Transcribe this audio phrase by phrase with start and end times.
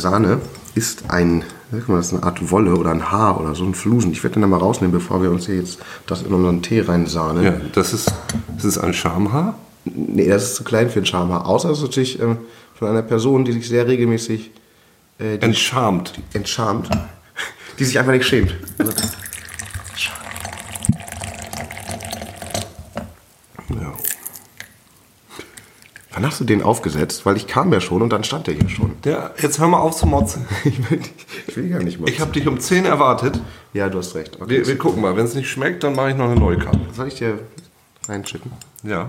[0.00, 0.40] Sahne
[0.74, 3.74] ist ein, sag mal, das ist eine Art Wolle oder ein Haar oder so ein
[3.74, 4.12] Flusen.
[4.12, 6.80] Ich werde den dann mal rausnehmen, bevor wir uns hier jetzt das in unseren Tee
[6.80, 7.44] reinsahnen.
[7.44, 8.12] Ja, das ist,
[8.56, 9.56] das ist ein Schamhaar.
[9.84, 11.46] Nee, das ist zu klein für ein Schamhaar.
[11.46, 12.38] Außer es ist natürlich ähm,
[12.74, 14.50] von einer Person, die sich sehr regelmäßig
[15.18, 16.14] äh, die Entschamt.
[16.32, 16.88] entschamt,
[17.78, 18.54] die sich einfach nicht schämt.
[18.78, 18.92] Also,
[26.20, 27.24] wann hast du den aufgesetzt?
[27.24, 28.92] Weil ich kam ja schon und dann stand der hier schon.
[29.04, 30.46] Der, jetzt hör mal auf zu motzen.
[30.64, 31.00] Ich will,
[31.46, 32.10] ich will gar nicht mal.
[32.10, 33.40] Ich habe dich um 10 erwartet.
[33.72, 34.36] ja, du hast recht.
[34.38, 34.50] Okay.
[34.50, 35.16] Wir, wir gucken mal.
[35.16, 36.80] Wenn es nicht schmeckt, dann mache ich noch eine neue Karte.
[36.94, 37.38] Soll ich dir
[38.06, 38.52] reinschippen?
[38.82, 39.08] Ja.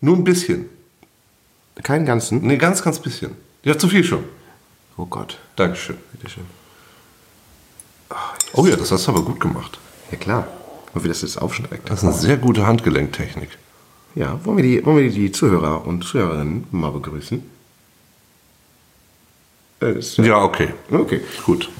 [0.00, 0.66] Nur ein bisschen.
[1.82, 2.42] Keinen ganzen?
[2.42, 3.32] Nee, ganz, ganz bisschen.
[3.64, 4.24] Ja, zu viel schon.
[4.96, 5.38] Oh Gott.
[5.56, 5.96] Dankeschön.
[6.12, 6.44] Bitteschön.
[8.52, 9.78] Oh ja, das hast du aber gut gemacht.
[10.10, 10.46] Ja klar.
[10.94, 11.90] Und wie das jetzt aufstreckt.
[11.90, 13.58] Das ist eine sehr gute Handgelenktechnik.
[14.14, 17.42] Ja, wollen wir, die, wollen wir die Zuhörer und Zuhörerinnen mal begrüßen?
[19.80, 20.68] Äh, ist- Ja, okay.
[20.90, 21.20] Okay.
[21.44, 21.70] Gut.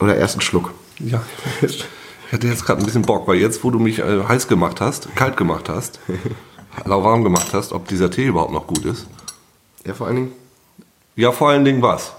[0.00, 0.72] Oder erst einen Schluck.
[1.00, 1.22] Ja.
[1.62, 1.84] Ich
[2.32, 5.14] hatte jetzt gerade ein bisschen Bock, weil jetzt, wo du mich äh, heiß gemacht hast,
[5.14, 6.00] kalt gemacht hast,
[6.84, 9.06] lauwarm gemacht hast, ob dieser Tee überhaupt noch gut ist.
[9.84, 10.32] Ja, vor allen Dingen.
[11.14, 12.12] Ja, vor allen Dingen was?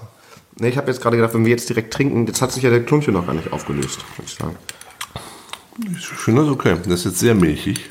[0.58, 2.70] Ne, ich habe jetzt gerade gedacht, wenn wir jetzt direkt trinken, jetzt hat sich ja
[2.70, 4.56] der Klunche noch gar nicht aufgelöst, würde ich sagen.
[5.96, 6.76] Ich finde das okay.
[6.84, 7.86] Das ist jetzt sehr milchig.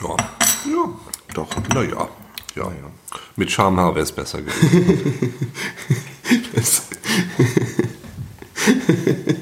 [0.00, 0.08] Ja.
[0.08, 0.16] Ja.
[1.34, 1.48] Doch.
[1.74, 2.08] Naja.
[2.54, 2.90] Ja, ja.
[3.36, 5.34] Mit Schamhaar wäre es besser gewesen.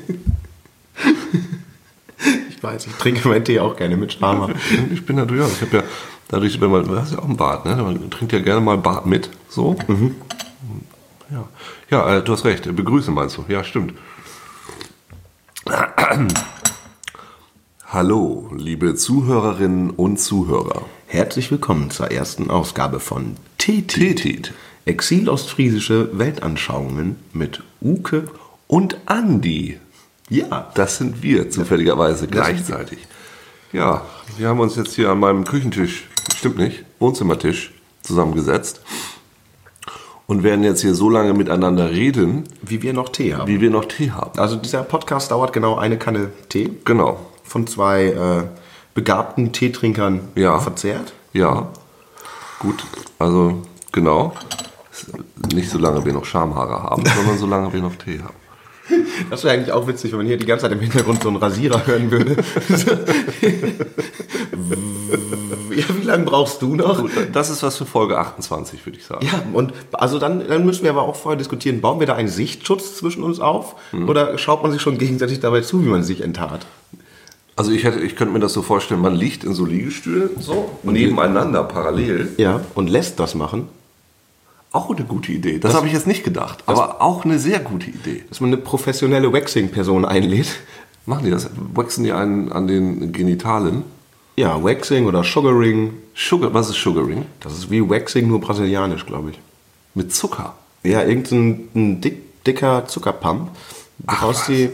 [2.50, 4.50] ich weiß, ich trinke meinen Tee auch gerne mit Schama.
[4.92, 5.50] ich bin natürlich auch.
[5.50, 5.82] Ich habe ja
[6.28, 7.76] dadurch, wenn man, du hast ja auch einen Bart, ne?
[7.76, 9.30] Man trinkt ja gerne mal Bart mit.
[9.48, 9.76] So.
[11.30, 11.48] Ja,
[11.90, 12.74] ja äh, du hast recht.
[12.74, 13.44] Begrüße meinst du.
[13.48, 13.94] Ja, stimmt.
[17.88, 20.82] Hallo, liebe Zuhörerinnen und Zuhörer.
[21.06, 23.88] Herzlich willkommen zur ersten Ausgabe von TT.
[23.88, 24.52] Tetit
[24.86, 28.24] Exil-Ostfriesische Weltanschauungen mit Uke.
[28.68, 29.78] und Andi.
[30.28, 32.98] Ja, Das sind wir zufälligerweise gleichzeitig.
[33.72, 34.02] Ja,
[34.38, 37.72] wir haben uns jetzt hier an meinem Küchentisch, stimmt nicht, Wohnzimmertisch
[38.02, 38.80] zusammengesetzt
[40.26, 43.46] und werden jetzt hier so lange miteinander reden, wie wir noch Tee haben.
[43.48, 44.38] wie wir noch Tee haben.
[44.38, 47.25] Also dieser Podcast dauert genau eine Kanne Tee Genau.
[47.46, 48.44] Von zwei äh,
[48.94, 50.58] begabten Teetrinkern Ja.
[50.58, 51.12] verzehrt.
[51.32, 51.68] Ja.
[52.58, 52.84] Gut.
[53.18, 53.62] Also,
[53.92, 54.32] genau.
[55.52, 58.34] Nicht so lange wir noch Schamhaare haben, sondern so lange wir noch Tee haben.
[59.30, 61.38] Das wäre eigentlich auch witzig, wenn man hier die ganze Zeit im Hintergrund so einen
[61.38, 62.36] Rasierer hören würde.
[65.74, 67.00] ja, wie lange brauchst du noch?
[67.00, 69.26] Gut, das ist was für Folge 28, würde ich sagen.
[69.26, 72.28] Ja, und also dann, dann müssen wir aber auch vorher diskutieren, bauen wir da einen
[72.28, 73.74] Sichtschutz zwischen uns auf
[74.06, 76.66] oder schaut man sich schon gegenseitig dabei zu, wie man sich enttarnt?
[77.56, 80.70] Also ich, hätte, ich könnte mir das so vorstellen, man liegt in so Liegestühlen, so,
[80.82, 82.28] nebeneinander, parallel.
[82.36, 83.68] Ja, und lässt das machen,
[84.72, 85.58] Auch eine gute Idee.
[85.58, 88.24] Das, habe ich jetzt nicht gedacht, aber auch eine sehr gute Idee.
[88.28, 90.48] dass man eine professionelle Waxing-Person einlädt.
[91.06, 91.48] Machen die das?
[91.72, 93.84] Waxen die einen an den Genitalen?
[94.36, 97.24] Ja, Waxing oder Sugaring, Sugar, was ist Sugaring?
[97.40, 99.38] das ist wie Waxing, nur brasilianisch, glaube ich.
[99.94, 100.56] Mit Zucker.
[100.82, 103.48] Ja, irgendein ein dick, dicker Zuckerpump,
[104.06, 104.46] Ach, woraus was.
[104.48, 104.68] die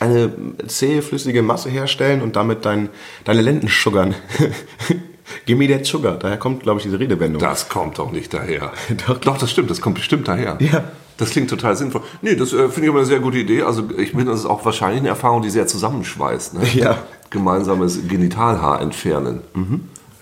[0.00, 0.32] eine
[0.66, 2.88] zähe, flüssige Masse herstellen und damit dein,
[3.24, 4.14] deine Lenden suggern.
[5.46, 7.40] Gimme that sugar, daher kommt, glaube ich, diese Redewendung.
[7.40, 8.72] Das kommt doch nicht daher.
[9.06, 9.18] Doch.
[9.18, 10.58] Doch, das stimmt, das kommt bestimmt daher.
[10.60, 10.84] Ja.
[11.18, 12.00] Das klingt total sinnvoll.
[12.22, 13.62] Nee, das äh, finde ich aber eine sehr gute Idee.
[13.62, 16.54] Also ich finde, das ist auch wahrscheinlich eine Erfahrung, die sehr zusammenschweißt.
[16.54, 16.66] Ne?
[16.74, 16.96] Ja.
[17.28, 19.42] Gemeinsames Genitalhaar entfernen.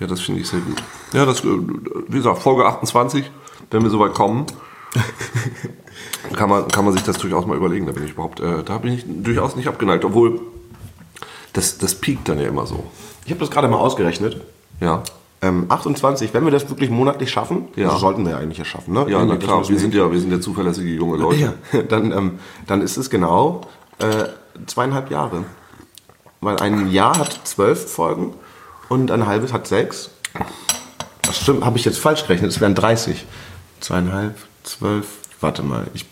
[0.00, 0.82] Ja, das finde ich sehr gut.
[1.12, 1.46] Ja, das, äh,
[2.08, 3.30] wie gesagt, Folge 28,
[3.70, 4.46] wenn wir soweit kommen,
[6.34, 7.86] kann man, kann man sich das durchaus mal überlegen.
[7.86, 10.04] Da bin ich überhaupt, äh, da bin ich durchaus nicht abgeneigt.
[10.04, 10.40] Obwohl,
[11.52, 12.84] das, das piekt dann ja immer so.
[13.24, 14.40] Ich habe das gerade mal ausgerechnet.
[14.80, 15.02] Ja.
[15.40, 17.90] Ähm, 28, wenn wir das wirklich monatlich schaffen, Ja.
[17.90, 19.06] das sollten wir ja eigentlich ja schaffen, ne?
[19.08, 21.54] Ja, na klar, wir sind ja, wir sind ja zuverlässige junge Leute.
[21.72, 23.60] Ja, dann, ähm, dann ist es genau
[23.98, 24.24] äh,
[24.66, 25.44] zweieinhalb Jahre.
[26.40, 28.34] Weil ein Jahr hat zwölf Folgen
[28.88, 30.10] und ein halbes hat sechs.
[31.22, 33.24] Das stimmt, habe ich jetzt falsch gerechnet, es wären 30.
[33.80, 34.36] Zweieinhalb,
[34.68, 35.06] zwölf,
[35.40, 36.04] warte mal, ich,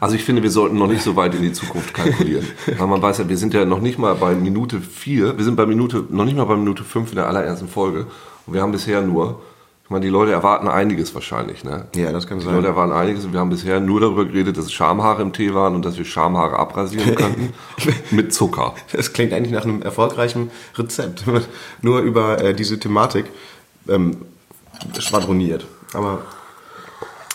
[0.00, 2.46] Also ich finde, wir sollten noch nicht so weit in die Zukunft kalkulieren.
[2.78, 5.56] Weil man weiß ja, wir sind ja noch nicht mal bei Minute 4, wir sind
[5.56, 8.06] bei Minute, noch nicht mal bei Minute 5 in der allerersten Folge.
[8.46, 9.42] Und wir haben bisher nur,
[9.84, 11.86] ich meine, die Leute erwarten einiges wahrscheinlich, ne?
[11.94, 12.54] ja, das kann Die sein.
[12.54, 15.74] Leute erwarten einiges und wir haben bisher nur darüber geredet, dass Schamhaare im Tee waren
[15.76, 17.52] und dass wir Schamhaare abrasieren könnten.
[18.10, 18.74] mit Zucker.
[18.92, 21.24] Das klingt eigentlich nach einem erfolgreichen Rezept.
[21.82, 23.26] Nur über äh, diese Thematik
[23.88, 24.16] ähm,
[24.98, 25.66] schwadroniert.
[25.92, 26.22] Aber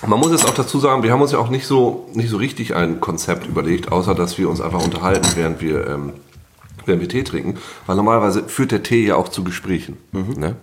[0.07, 2.37] Man muss jetzt auch dazu sagen, wir haben uns ja auch nicht so, nicht so
[2.37, 6.13] richtig ein Konzept überlegt, außer dass wir uns einfach unterhalten, während wir, ähm,
[6.85, 7.57] während wir Tee trinken.
[7.85, 9.97] Weil normalerweise führt der Tee ja auch zu Gesprächen.
[10.11, 10.55] Ne?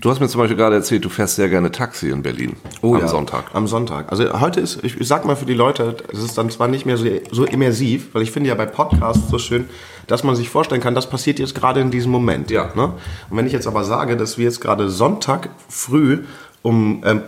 [0.00, 3.08] Du hast mir zum Beispiel gerade erzählt, du fährst sehr gerne Taxi in Berlin am
[3.08, 3.46] Sonntag.
[3.52, 4.12] Am Sonntag.
[4.12, 6.96] Also heute ist, ich sag mal für die Leute, es ist dann zwar nicht mehr
[6.96, 9.68] so, so immersiv, weil ich finde ja bei Podcasts so schön,
[10.06, 12.50] dass man sich vorstellen kann, das passiert jetzt gerade in diesem Moment.
[12.52, 12.70] Ja.
[12.76, 12.92] Ne?
[13.28, 16.20] Und wenn ich jetzt aber sage, dass wir jetzt gerade Sonntag früh
[16.62, 17.22] um, ähm,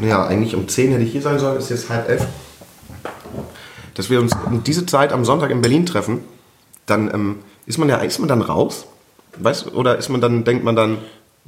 [0.00, 2.26] ja, eigentlich um 10 hätte ich hier sein sollen, ist jetzt halb elf,
[3.94, 6.20] dass wir uns um diese Zeit am Sonntag in Berlin treffen,
[6.86, 7.36] dann ähm,
[7.66, 8.86] ist man ja, ist man dann raus?
[9.36, 10.98] Weißt oder ist man dann, denkt man dann,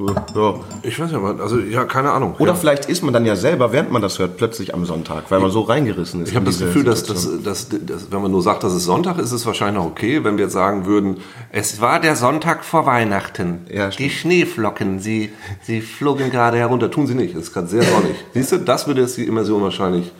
[0.08, 2.34] ja, Ich weiß ja, mal, also ja, keine Ahnung.
[2.38, 2.56] oder ja.
[2.56, 5.50] vielleicht ist man dann ja selber, während man das hört, plötzlich am Sonntag, weil man
[5.50, 6.30] so reingerissen ist.
[6.30, 9.18] Ich habe das Gefühl, dass, dass, dass, dass, wenn man nur sagt, dass es Sonntag
[9.18, 10.24] ist, ist es wahrscheinlich noch okay.
[10.24, 11.18] Wenn wir jetzt sagen würden,
[11.50, 13.66] es war der Sonntag vor Weihnachten.
[13.72, 14.10] Ja, die.
[14.10, 15.30] Schneeflocken, sie,
[15.62, 16.90] sie flogen gerade herunter.
[16.90, 18.14] Tun sie nicht, es ist gerade sehr sonnig.
[18.34, 20.12] Siehst du, das würde jetzt die Immersion wahrscheinlich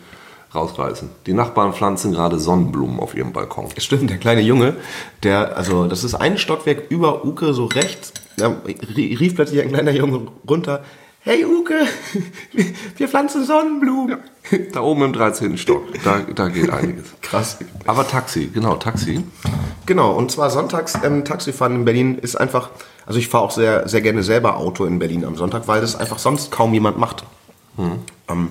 [0.53, 1.09] rausreißen.
[1.25, 3.69] Die Nachbarn pflanzen gerade Sonnenblumen auf ihrem Balkon.
[3.77, 4.75] Stimmt, der kleine Junge,
[5.23, 9.69] der, also das ist ein Stockwerk über Uke, so rechts, da rie- rief plötzlich ein
[9.69, 10.83] kleiner Junge runter,
[11.21, 11.75] hey Uke,
[12.97, 14.17] wir pflanzen Sonnenblumen.
[14.73, 15.57] Da oben im 13.
[15.57, 17.05] Stock, da, da geht einiges.
[17.21, 17.57] Krass.
[17.85, 19.23] Aber Taxi, genau, Taxi.
[19.85, 22.69] Genau, und zwar sonntags ähm, Taxifahren in Berlin ist einfach,
[23.05, 25.95] also ich fahre auch sehr, sehr gerne selber Auto in Berlin am Sonntag, weil das
[25.95, 27.23] einfach sonst kaum jemand macht.
[28.29, 28.49] Ähm,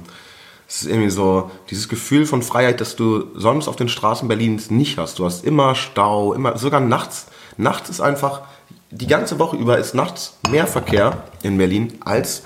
[0.68, 4.70] es ist irgendwie so dieses Gefühl von Freiheit, das du sonst auf den Straßen Berlins
[4.70, 5.18] nicht hast.
[5.18, 7.26] Du hast immer Stau, immer, sogar nachts.
[7.56, 8.42] Nachts ist einfach,
[8.90, 12.42] die ganze Woche über ist nachts mehr Verkehr in Berlin als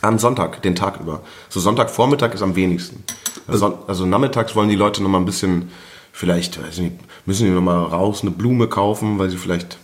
[0.00, 1.22] am Sonntag, den Tag über.
[1.48, 3.04] So Sonntagvormittag ist am wenigsten.
[3.46, 5.70] Also, also nachmittags wollen die Leute noch mal ein bisschen,
[6.12, 6.96] vielleicht, weiß ich nicht,
[7.26, 9.78] müssen die noch mal raus eine Blume kaufen, weil sie vielleicht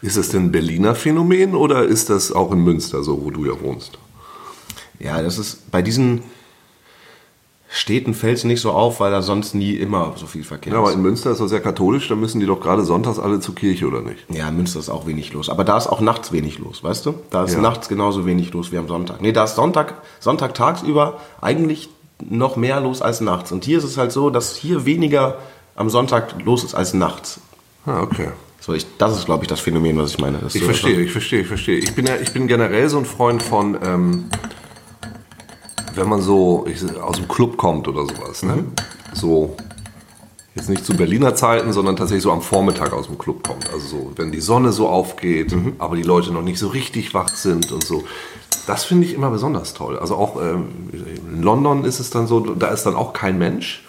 [0.00, 3.44] Ist es denn ein Berliner Phänomen oder ist das auch in Münster so, wo du
[3.46, 3.98] ja wohnst?
[5.00, 6.22] Ja, das ist bei diesen
[7.70, 10.78] Städten fällt es nicht so auf, weil da sonst nie immer so viel Verkehr Ja,
[10.78, 10.94] aber ist.
[10.96, 13.86] in Münster ist das sehr katholisch, da müssen die doch gerade sonntags alle zur Kirche,
[13.86, 14.24] oder nicht?
[14.30, 15.50] Ja, in Münster ist auch wenig los.
[15.50, 17.14] Aber da ist auch nachts wenig los, weißt du?
[17.30, 17.60] Da ist Ja.
[17.60, 19.20] nachts genauso wenig los wie am Sonntag.
[19.20, 21.90] Nee, da ist Sonntag, Sonntag tagsüber eigentlich
[22.26, 23.52] noch mehr los als nachts.
[23.52, 25.36] Und hier ist es halt so, dass hier weniger
[25.76, 27.38] am Sonntag los ist als nachts.
[27.84, 28.28] Ah, okay.
[28.60, 30.40] So, ich, das ist, glaube ich, das Phänomen, was ich meine.
[30.52, 31.78] Ich verstehe, ich verstehe, ich verstehe.
[31.78, 34.24] Ich bin, ja, ich bin generell so ein Freund von, ähm,
[35.98, 38.42] wenn man so ich, aus dem Club kommt oder sowas.
[38.42, 38.64] Ne?
[39.12, 39.56] So,
[40.54, 43.68] jetzt nicht zu Berliner Zeiten, sondern tatsächlich so am Vormittag aus dem Club kommt.
[43.72, 47.28] Also so, wenn die Sonne so aufgeht, aber die Leute noch nicht so richtig wach
[47.28, 48.04] sind und so.
[48.66, 49.98] Das finde ich immer besonders toll.
[49.98, 53.84] Also auch ähm, in London ist es dann so, da ist dann auch kein Mensch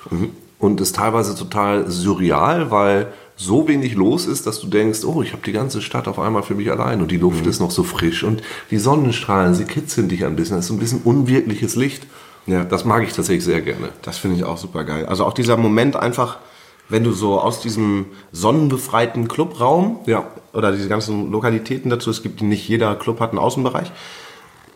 [0.57, 3.07] und ist teilweise total surreal, weil
[3.39, 6.43] so wenig los ist, dass du denkst, oh, ich habe die ganze Stadt auf einmal
[6.43, 10.09] für mich allein und die Luft ist noch so frisch und die Sonnenstrahlen, sie kitzeln
[10.09, 10.57] dich ein bisschen.
[10.57, 12.05] Das ist so ein bisschen unwirkliches Licht.
[12.47, 12.65] Ja.
[12.65, 13.89] Das mag ich tatsächlich sehr gerne.
[14.01, 15.05] Das finde ich auch super geil.
[15.05, 16.39] Also auch dieser Moment einfach,
[16.89, 20.27] wenn du so aus diesem sonnenbefreiten Clubraum Ja.
[20.53, 23.89] oder diese ganzen Lokalitäten dazu, es gibt nicht jeder Club hat einen Außenbereich.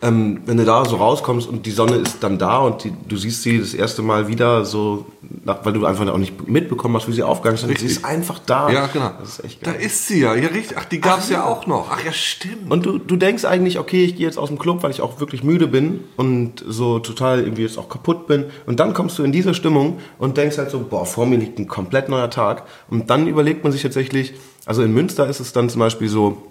[0.04, 3.16] Ähm, wenn du da so rauskommst und die Sonne ist dann da und die, du
[3.16, 5.06] siehst sie das erste Mal wieder so,
[5.44, 7.80] nach, weil du einfach auch nicht mitbekommen hast, wie sie aufgegangen ist.
[7.80, 8.70] Sie ist einfach da.
[8.70, 9.12] Ja, genau.
[9.18, 9.80] Das ist echt Da geil.
[9.80, 10.34] ist sie ja.
[10.34, 10.76] Ja, richtig.
[10.78, 11.88] Ach, die gab es ja auch noch.
[11.90, 12.70] Ach ja, stimmt.
[12.70, 15.20] Und du, du denkst eigentlich, okay, ich gehe jetzt aus dem Club, weil ich auch
[15.20, 18.44] wirklich müde bin und so total irgendwie jetzt auch kaputt bin.
[18.66, 21.58] Und dann kommst du in diese Stimmung und denkst halt so, boah, vor mir liegt
[21.58, 22.64] ein komplett neuer Tag.
[22.90, 24.34] Und dann überlegt man sich tatsächlich,
[24.66, 26.42] also in Münster ist es dann zum Beispiel so,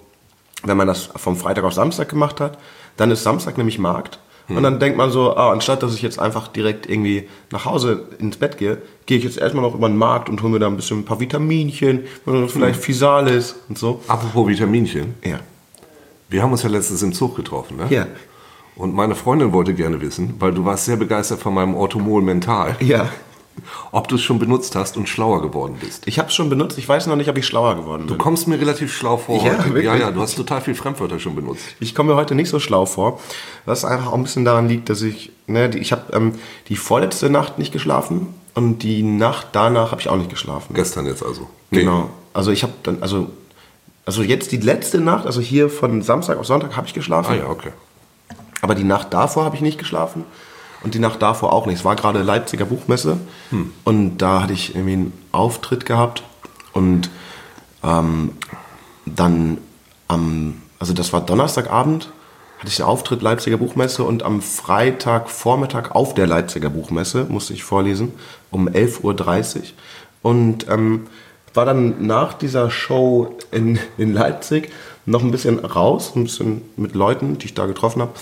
[0.63, 2.58] wenn man das vom Freitag auf Samstag gemacht hat,
[2.98, 4.20] dann ist Samstag nämlich Markt.
[4.50, 8.03] Und dann denkt man so, ah, anstatt dass ich jetzt einfach direkt irgendwie nach Hause
[8.20, 10.67] ins Bett gehe, gehe ich jetzt erstmal noch über den Markt und hole mir da
[10.67, 14.01] ein bisschen ein paar Vitaminchen, oder vielleicht Physalis und so.
[14.08, 15.13] Apropos Vitaminchen.
[15.24, 15.39] Ja.
[16.29, 17.88] Wir haben uns ja letztens im Zug getroffen, ne?
[17.89, 18.08] Ja.
[18.75, 22.75] Und meine Freundin wollte gerne wissen, weil du warst sehr begeistert von meinem Orthomol Mental,
[22.82, 23.10] Ja.
[23.91, 26.07] Ob du es schon benutzt hast und schlauer geworden bist.
[26.07, 28.17] Ich habe es schon benutzt, ich weiß noch nicht, ob ich schlauer geworden Du bin.
[28.17, 29.38] kommst mir relativ schlau vor.
[29.38, 29.65] Ja, heute.
[29.65, 29.86] wirklich?
[29.86, 31.63] ja, ja, du hast total viel Fremdwörter schon benutzt.
[31.79, 33.19] Ich komme mir heute nicht so schlau vor,
[33.65, 36.33] was einfach auch ein bisschen daran liegt, dass ich, ne, die, ich habe ähm,
[36.69, 40.74] die vorletzte Nacht nicht geschlafen und die Nacht danach habe ich auch nicht geschlafen.
[40.74, 41.48] Gestern jetzt also.
[41.72, 42.10] Genau.
[42.33, 43.29] Also ich habe dann, also,
[44.05, 47.36] also jetzt die letzte Nacht, also hier von Samstag auf Sonntag habe ich geschlafen, Ah
[47.36, 47.69] ja, okay.
[48.62, 50.25] aber die Nacht davor habe ich nicht geschlafen
[50.84, 51.80] und die Nacht davor auch nicht.
[51.80, 53.18] Es war gerade Leipziger Buchmesse.
[53.84, 56.24] Und da hatte ich irgendwie einen Auftritt gehabt.
[56.74, 57.10] Und
[57.84, 58.32] ähm,
[59.06, 59.58] dann
[60.08, 62.12] am, also das war Donnerstagabend,
[62.60, 64.04] hatte ich den Auftritt Leipziger Buchmesse.
[64.04, 68.13] Und am Freitagvormittag auf der Leipziger Buchmesse musste ich vorlesen
[68.52, 69.63] um 11.30 Uhr
[70.22, 71.08] und ähm,
[71.54, 74.72] war dann nach dieser Show in, in Leipzig
[75.06, 78.13] noch ein bisschen raus, ein bisschen mit Leuten, die ich da getroffen habe.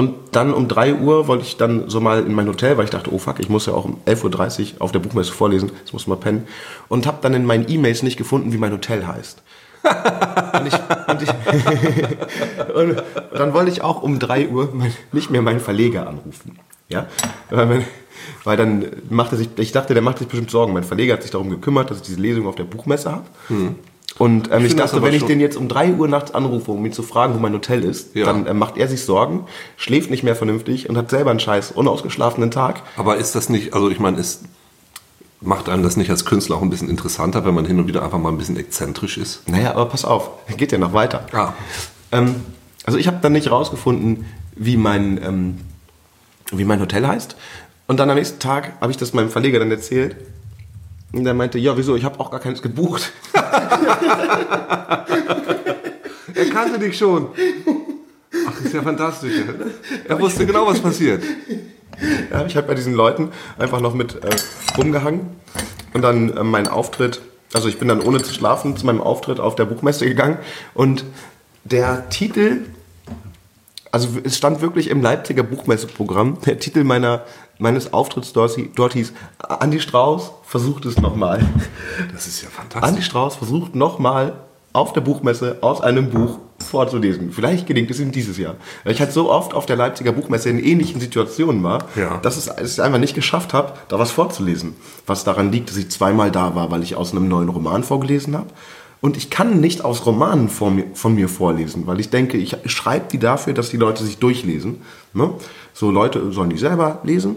[0.00, 2.90] Und dann um 3 Uhr wollte ich dann so mal in mein Hotel, weil ich
[2.90, 5.92] dachte, oh fuck, ich muss ja auch um 11.30 Uhr auf der Buchmesse vorlesen, jetzt
[5.92, 6.48] muss mal pennen.
[6.88, 9.42] Und habe dann in meinen E-Mails nicht gefunden, wie mein Hotel heißt.
[10.54, 10.74] und, ich,
[11.06, 11.28] und, ich,
[12.74, 13.02] und,
[13.34, 16.58] dann wollte ich auch um 3 Uhr mein, nicht mehr meinen Verleger anrufen.
[16.88, 17.06] Ja?
[17.50, 17.84] Weil, mein,
[18.44, 20.72] weil dann machte sich, ich dachte, der macht sich bestimmt Sorgen.
[20.72, 23.26] Mein Verleger hat sich darum gekümmert, dass ich diese Lesung auf der Buchmesse habe.
[24.18, 26.84] Und ähm, ich, das dachte, wenn ich den jetzt um 3 Uhr nachts anrufe, um
[26.84, 28.26] ihn zu fragen, wo mein Hotel ist, Ja.
[28.26, 29.44] dann äh, macht er sich Sorgen,
[29.76, 32.82] schläft nicht mehr vernünftig und hat selber einen scheiß unausgeschlafenen Tag.
[32.96, 34.42] Aber ist das nicht, also ich meine, ist,
[35.40, 38.02] macht einem das nicht als Künstler auch ein bisschen interessanter, wenn man hin und wieder
[38.02, 39.48] einfach mal ein bisschen exzentrisch ist?
[39.48, 41.24] Naja, aber pass auf, geht ja noch weiter.
[41.32, 41.52] Ah.
[42.12, 42.34] Ähm,
[42.84, 44.26] also ich habe dann nicht rausgefunden,
[44.56, 45.58] wie mein, ähm,
[46.52, 47.36] wie mein Hotel heißt.
[47.86, 50.16] Und dann am nächsten Tag habe ich das meinem Verleger dann erzählt.
[51.12, 53.12] Und der meinte, ja, wieso, ich habe auch gar keins gebucht.
[56.34, 57.28] Er kannte dich schon.
[58.48, 59.32] Ach, ist ja fantastisch.
[60.08, 61.22] Er wusste genau, was passiert.
[62.30, 64.30] Ja, ich habe bei diesen Leuten einfach noch mit äh,
[64.78, 65.28] rumgehangen.
[65.92, 67.20] Und dann äh, mein Auftritt,
[67.52, 70.38] also ich bin dann ohne zu schlafen zu meinem Auftritt auf der Buchmesse gegangen.
[70.72, 71.04] Und
[71.64, 72.62] der Titel,
[73.92, 77.22] also es stand wirklich im Leipziger Buchmesseprogramm, der Titel meiner,
[77.58, 81.44] meines Auftritts dort, dort hieß, Andi Strauß versucht es nochmal.
[82.12, 83.06] Das ist ja Andi fantastisch.
[83.06, 84.34] Strauß versucht nochmal
[84.72, 87.32] auf der Buchmesse aus einem Buch vorzulesen.
[87.32, 88.54] Vielleicht gelingt es ihm dieses Jahr.
[88.84, 92.18] Weil ich halt so oft auf der Leipziger Buchmesse in ähnlichen Situationen war, Ja.
[92.18, 94.76] dass es, es einfach nicht geschafft habe, da was vorzulesen.
[95.06, 98.36] Was daran liegt, dass ich zweimal da war, weil ich aus einem neuen Roman vorgelesen
[98.36, 98.46] habe.
[99.00, 102.56] Und ich kann nicht aus Romanen von mir, von mir vorlesen, weil ich denke, ich
[102.66, 104.82] schreibe die dafür, dass die Leute sich durchlesen.
[105.14, 105.30] Ne?
[105.72, 107.36] So Leute sollen die selber lesen.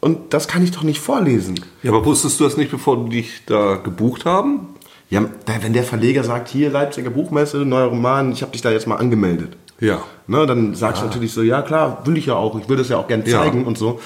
[0.00, 1.58] Und das kann ich doch nicht vorlesen.
[1.82, 4.68] Ja, aber wusstest du das nicht, bevor die dich da gebucht haben?
[5.10, 5.24] Ja,
[5.62, 8.96] wenn der Verleger sagt, hier Leipziger Buchmesse, neuer Roman, ich habe dich da jetzt mal
[8.96, 9.56] angemeldet.
[9.80, 10.02] Ja.
[10.26, 12.88] Ne, dann sagst du natürlich so, ja klar, will ich ja auch, ich will das
[12.88, 13.42] ja auch gerne Ja.
[13.42, 14.00] zeigen und so.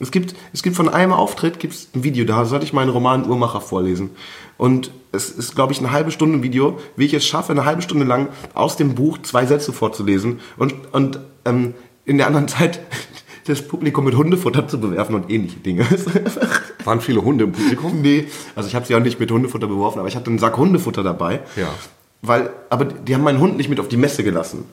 [0.00, 3.28] Es gibt, es gibt von einem Auftritt gibt's ein Video, da sollte ich meinen Roman
[3.28, 4.10] Uhrmacher vorlesen.
[4.56, 7.82] Und es ist, glaube ich, eine halbe Stunde Video, wie ich es schaffe, eine halbe
[7.82, 11.74] Stunde lang aus dem Buch zwei Sätze vorzulesen und, und ähm,
[12.04, 12.80] in der anderen Zeit
[13.46, 15.86] das Publikum mit Hundefutter zu bewerfen und ähnliche Dinge.
[16.84, 18.02] Waren viele Hunde im Publikum?
[18.02, 20.58] Nee, also ich habe sie auch nicht mit Hundefutter beworfen, aber ich hatte einen Sack
[20.58, 21.40] Hundefutter dabei.
[21.56, 21.68] Ja.
[22.20, 24.64] Weil, aber die haben meinen Hund nicht mit auf die Messe gelassen.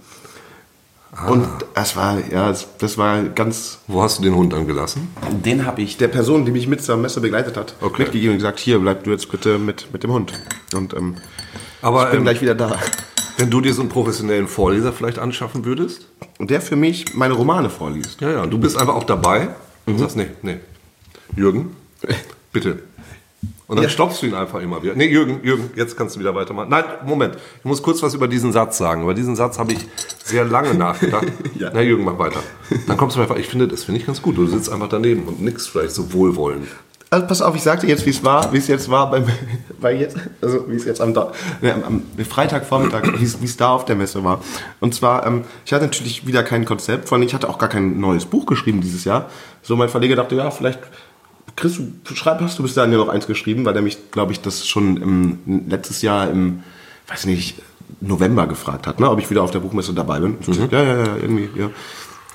[1.16, 1.30] Ah.
[1.30, 3.80] Und das war, ja, das, war ganz.
[3.88, 5.08] Wo hast du den Hund dann gelassen?
[5.32, 8.04] Den habe ich der Person, die mich mit zur Messe begleitet hat, Okay.
[8.04, 10.34] mitgegeben und gesagt: Hier, bleib du jetzt bitte mit, mit dem Hund.
[10.74, 11.16] Und ähm,
[11.82, 12.78] Aber ich bin ähm, gleich wieder da.
[13.38, 16.08] wenn du dir so einen professionellen Vorleser vielleicht anschaffen würdest?
[16.38, 18.20] Und der für mich meine Romane vorliest.
[18.20, 19.50] Ja, ja, und du bist einfach auch dabei
[19.86, 20.58] und sagst, nee, nee.
[21.38, 21.76] Jürgen,
[22.52, 22.80] bitte.
[23.68, 23.90] Und dann Ja.
[23.90, 24.94] stoppst du ihn einfach immer wieder.
[24.96, 26.70] Nee, Jürgen, Jürgen, jetzt kannst du wieder weitermachen.
[26.70, 27.36] Nein, Moment.
[27.60, 29.02] Ich muss kurz was über diesen Satz sagen.
[29.04, 29.80] Über diesen Satz habe ich
[30.24, 31.28] sehr lange nachgedacht.
[31.60, 31.72] Ja.
[31.74, 32.40] Na, Jürgen, mach weiter.
[32.88, 34.38] Dann kommst du einfach, ich finde, das finde ich ganz gut.
[34.38, 36.68] Du sitzt einfach daneben und nix vielleicht so wohlwollend.
[37.12, 39.26] Also pass auf, ich sagte jetzt, wie es war, wie es jetzt war beim,
[39.80, 41.84] bei jetzt, also wie es jetzt am, Da- ne, am,
[42.18, 44.42] am Freitagvormittag, wie es, wie es da auf der Messe war.
[44.82, 47.70] Und zwar, ähm, ich hatte natürlich wieder kein Konzept, vor allem ich hatte auch gar
[47.70, 49.30] kein neues Buch geschrieben dieses Jahr.
[49.62, 50.80] So mein Verleger dachte, ja, vielleicht
[51.56, 54.32] Chris, du schreib, hast du bis dahin ja noch eins geschrieben, weil der mich, glaube
[54.32, 56.64] ich, das schon im, letztes Jahr im,
[57.08, 57.62] weiß nicht,
[58.02, 60.38] November gefragt hat, ne, ob ich wieder auf der Buchmesse dabei bin.
[60.42, 61.70] So, Ja, ja, ja, irgendwie, ja.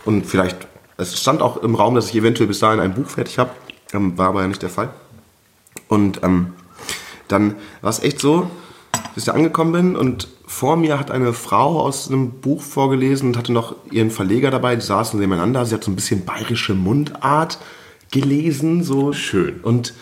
[0.05, 0.57] Und vielleicht,
[0.97, 3.51] es stand auch im Raum, dass ich eventuell bis dahin ein Buch fertig habe,
[3.93, 4.91] ähm, war aber ja nicht der Fall.
[5.89, 6.55] Und ähm,
[7.29, 8.51] dann war es echt so,
[9.15, 13.37] dass ich angekommen bin und vor mir hat eine Frau aus einem Buch vorgelesen und
[13.37, 15.65] hatte noch ihren Verleger dabei, die saßen nebeneinander.
[15.65, 17.59] Sie hat so ein bisschen bayerische Mundart
[18.11, 19.13] gelesen, so.
[19.13, 19.61] Schön.
[19.63, 19.95] Und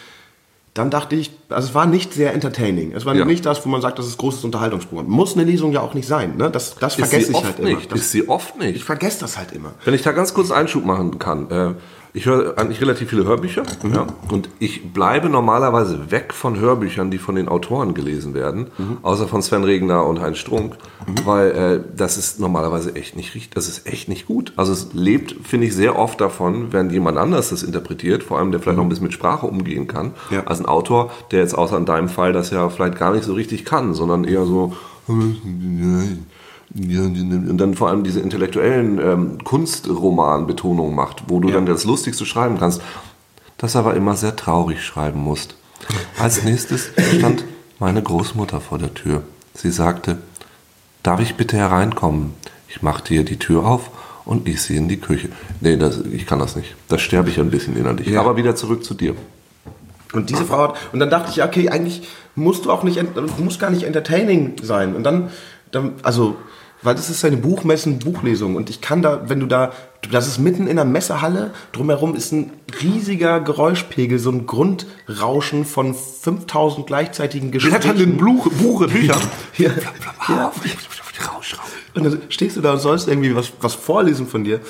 [0.74, 2.92] dann dachte ich, also es war nicht sehr entertaining.
[2.92, 3.24] Es war Ja.
[3.24, 5.08] nicht das, wo man sagt, das ist großes Unterhaltungsprogramm.
[5.08, 6.36] Muss eine Lesung ja auch nicht sein.
[6.36, 6.50] Ne?
[6.50, 7.70] Das, das vergesse ich halt immer.
[7.70, 7.90] nicht.
[7.90, 8.84] Das, ist sie oft ich nicht.
[8.84, 9.72] vergesse das halt immer.
[9.84, 11.50] Wenn ich da ganz kurz einen Einschub machen kann.
[11.50, 11.74] Äh,
[12.12, 13.62] ich höre eigentlich relativ viele Hörbücher.
[13.82, 13.94] Mhm.
[13.94, 18.68] Ja, und ich bleibe normalerweise weg von Hörbüchern, die von den Autoren gelesen werden.
[18.78, 18.98] Mhm.
[19.02, 20.76] Außer von Sven Regner und Heinz Strunk.
[21.24, 23.54] Weil äh, das ist normalerweise echt nicht richtig.
[23.54, 24.52] Das ist echt nicht gut.
[24.56, 28.22] Also es lebt, finde ich, sehr oft davon, wenn jemand anders das interpretiert.
[28.22, 30.06] Vor allem, der vielleicht noch ein bisschen mit Sprache umgehen kann.
[30.06, 30.36] Mhm.
[30.36, 30.46] Ja.
[30.46, 33.34] Als ein Autor, der jetzt außer in deinem Fall das ja vielleicht gar nicht so
[33.34, 34.74] richtig kann, sondern eher so...
[36.80, 41.54] Ja, und dann vor allem diese intellektuellen ähm, Kunstroman-Betonungen macht, wo du Ja.
[41.56, 42.80] dann das Lustigste schreiben kannst,
[43.56, 45.56] das aber immer sehr traurig schreiben musst.
[46.18, 47.44] Als nächstes stand
[47.78, 49.22] meine Großmutter vor der Tür.
[49.54, 50.18] Sie sagte,
[51.02, 52.34] darf ich bitte hereinkommen?
[52.68, 53.90] Ich machte ihr die Tür auf
[54.24, 55.30] und ließ sie in die Küche.
[55.60, 56.76] Nee, das, ich kann das nicht.
[56.88, 58.06] Da sterbe ich ein bisschen innerlich.
[58.08, 58.20] Ja.
[58.20, 59.14] Aber wieder zurück zu dir.
[60.12, 62.02] Und diese Frau hat, und dann dachte ich, ja, okay, eigentlich
[62.34, 63.02] musst du auch nicht,
[63.38, 64.94] musst gar nicht entertaining sein.
[64.94, 65.30] Und dann,
[65.70, 66.36] dann also,
[66.82, 68.54] Weil das ist eine Buchmessen, Buchlesung.
[68.54, 69.72] Und ich kann da, wenn du da,
[70.12, 75.94] das ist mitten in der Messehalle, drumherum ist ein riesiger Geräuschpegel, so ein Grundrauschen von
[75.94, 78.16] 5000 gleichzeitigen Blättern in.
[78.16, 79.20] Buch, Buche, Bücher.
[79.56, 79.70] Ja.
[80.28, 80.52] Ja.
[81.94, 84.60] Und dann stehst du da und sollst irgendwie was, was vorlesen von dir.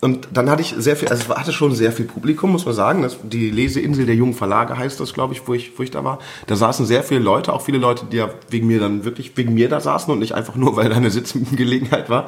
[0.00, 2.74] Und dann hatte ich sehr viel, also es hatte schon sehr viel Publikum, muss man
[2.74, 3.02] sagen.
[3.02, 6.04] Das, die Leseinsel der jungen Verlage heißt das, glaube ich, wo ich, wo ich da
[6.04, 6.20] war.
[6.46, 9.54] Da saßen sehr viele Leute, auch viele Leute, die ja wegen mir dann wirklich wegen
[9.54, 12.26] mir da saßen und nicht einfach nur, weil da eine Sitzgelegenheit war.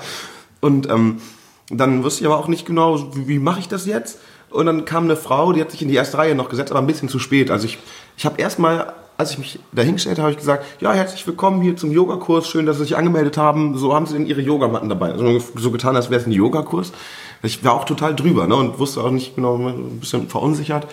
[0.60, 1.20] Und ähm,
[1.70, 4.18] dann wusste ich aber auch nicht genau, wie, wie mache ich das jetzt?
[4.50, 6.80] Und dann kam eine Frau, die hat sich in die erste Reihe noch gesetzt, aber
[6.80, 7.52] ein bisschen zu spät.
[7.52, 7.78] Also ich,
[8.16, 11.76] ich habe erstmal, als ich mich dahingestellt habe, habe ich gesagt, ja, herzlich willkommen hier
[11.76, 13.78] zum Yogakurs, schön, dass Sie sich angemeldet haben.
[13.78, 15.12] So haben Sie denn Ihre Yogamatten dabei?
[15.12, 16.90] Also so getan, als wäre es ein Yogakurs.
[17.42, 20.86] Ich war auch total drüber ne, und wusste auch nicht genau, ein bisschen verunsichert.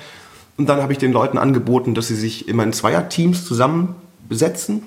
[0.58, 4.84] Und dann habe ich den Leuten angeboten, dass sie sich immer in Zweierteams zusammensetzen.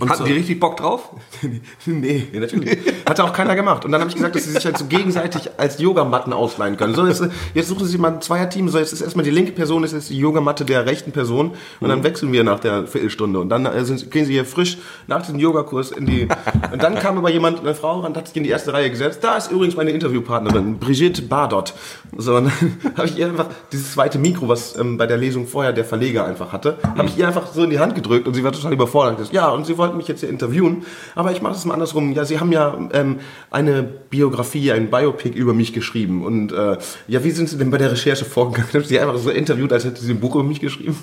[0.00, 1.10] Und Hatten so- die richtig Bock drauf?
[1.86, 2.78] nee, natürlich.
[3.08, 3.84] Hat auch keiner gemacht.
[3.84, 6.94] Und dann habe ich gesagt, dass sie sich halt so gegenseitig als Yogamatten ausleihen können.
[6.94, 7.22] So, jetzt,
[7.54, 8.68] jetzt suchen sie mal ein Zweierteam.
[8.68, 11.52] So, jetzt ist erstmal die linke Person, ist jetzt die Yogamatte der rechten Person.
[11.80, 13.38] Und dann wechseln wir nach der Viertelstunde.
[13.38, 16.26] Und dann sind, gehen sie hier frisch nach diesem Yogakurs in die.
[16.72, 19.20] Und dann kam aber jemand, eine Frau, und hat sich in die erste Reihe gesetzt.
[19.22, 21.72] Da ist übrigens meine Interviewpartnerin, Brigitte Bardot.
[22.16, 25.46] So, und dann habe ich ihr einfach dieses zweite Mikro, was ähm, bei der Lesung
[25.46, 28.34] vorher der Verleger einfach hatte, habe ich ihr einfach so in die Hand gedrückt und
[28.34, 29.32] sie war total überfordert.
[29.32, 32.12] Ja, und sie wollten mich jetzt hier interviewen, aber ich mache es mal andersrum.
[32.12, 36.24] Ja, sie haben ja ähm, eine Biografie, ein Biopic über mich geschrieben.
[36.24, 38.68] Und äh, ja, wie sind Sie denn bei der Recherche vorgegangen?
[38.70, 40.96] Ich habe sie einfach so interviewt, als hätte sie ein Buch über mich geschrieben.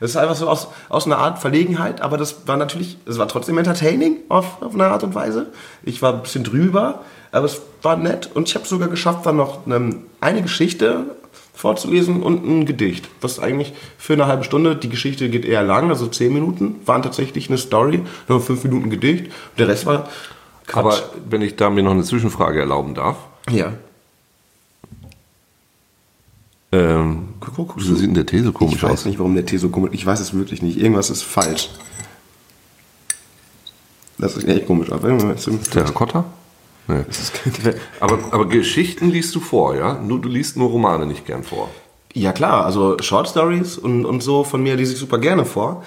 [0.00, 3.28] Das ist einfach so aus, aus einer Art Verlegenheit, aber das war natürlich, es war
[3.28, 5.46] trotzdem entertaining auf, auf eine Art und Weise.
[5.82, 9.36] Ich war ein bisschen drüber, aber es war nett und ich habe sogar geschafft, dann
[9.36, 11.16] noch ähm, eine Geschichte
[11.58, 13.08] vorzulesen und ein Gedicht.
[13.20, 17.02] Was eigentlich für eine halbe Stunde, die Geschichte geht eher lang, also zehn Minuten, waren
[17.02, 19.24] tatsächlich eine Story, nur fünf Minuten Gedicht.
[19.24, 20.08] Und der Rest war
[20.68, 20.84] Quatsch.
[20.84, 23.16] Aber wenn ich da mir noch eine Zwischenfrage erlauben darf.
[23.50, 23.72] ja.
[26.70, 29.04] Ähm, Guck, guck, wieso sieht denn der Tee so komisch Ich weiß aus?
[29.06, 30.78] nicht, warum der Tee so komisch Ich weiß es wirklich nicht.
[30.78, 31.70] Irgendwas ist falsch.
[34.18, 34.92] Das ist echt komisch.
[34.92, 35.34] Aber
[35.70, 36.26] Terrakotta?
[36.88, 37.04] Nee.
[38.00, 39.94] Aber, aber Geschichten liest du vor, ja?
[39.94, 41.68] Nur, du liest nur Romane nicht gern vor.
[42.14, 45.84] Ja klar, also Short Stories und, und so von mir lese ich super gerne vor,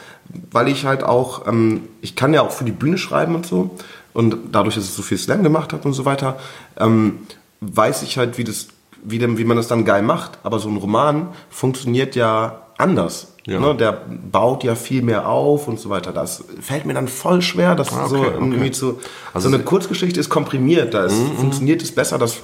[0.51, 3.71] weil ich halt auch, ähm, ich kann ja auch für die Bühne schreiben und so
[4.13, 6.39] und dadurch, dass ich so viel Slam gemacht habe und so weiter,
[6.77, 7.19] ähm,
[7.61, 8.67] weiß ich halt, wie, das,
[9.03, 10.39] wie, dem, wie man das dann geil macht.
[10.43, 13.30] Aber so ein Roman funktioniert ja anders.
[13.47, 13.59] Ja.
[13.59, 13.75] Ne?
[13.75, 14.01] Der
[14.31, 16.11] baut ja viel mehr auf und so weiter.
[16.11, 18.71] Das fällt mir dann voll schwer, das Ah, so okay, irgendwie okay.
[18.71, 18.99] zu.
[19.33, 22.37] Also so eine es- Kurzgeschichte ist komprimiert, da ist, funktioniert es besser, das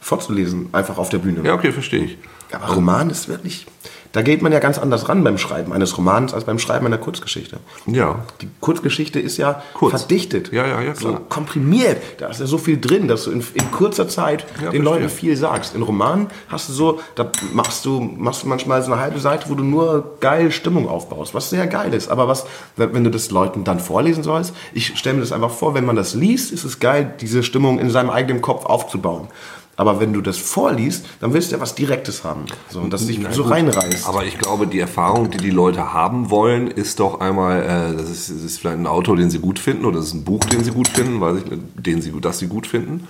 [0.00, 1.42] vorzulesen, einfach auf der Bühne.
[1.46, 2.18] Ja, okay, verstehe ich.
[2.52, 3.66] Aber Roman ist wirklich.
[4.12, 6.98] Da geht man ja ganz anders ran beim Schreiben eines Romans als beim Schreiben einer
[6.98, 7.58] Kurzgeschichte.
[7.86, 8.24] Ja.
[8.42, 9.92] Die Kurzgeschichte ist ja Kurz.
[10.02, 10.52] verdichtet.
[10.52, 11.20] Ja, ja, ja, So klar.
[11.30, 11.96] komprimiert.
[12.18, 14.82] Da ist ja so viel drin, dass du in, in kurzer Zeit Ja, den verstehe.
[14.82, 15.74] Leuten viel sagst.
[15.74, 19.48] In Romanen hast du so, da machst du, machst du manchmal so eine halbe Seite,
[19.48, 22.08] wo du nur geil Stimmung aufbaust, was sehr geil ist.
[22.10, 22.44] Aber was,
[22.76, 25.96] wenn du das Leuten dann vorlesen sollst, ich stelle mir das einfach vor, wenn man
[25.96, 29.28] das liest, ist es geil, diese Stimmung in seinem eigenen Kopf aufzubauen.
[29.76, 32.44] Aber wenn du das vorliest, dann willst du ja was Direktes haben.
[32.68, 34.06] So, und das dich so reinreißt.
[34.06, 38.10] Aber ich glaube, die Erfahrung, die die Leute haben wollen, ist doch einmal, äh, das,
[38.10, 40.40] ist, das ist vielleicht ein Autor, den sie gut finden, oder das ist ein Buch,
[40.40, 43.08] den sie gut finden, weiß ich nicht, den sie, das sie gut finden.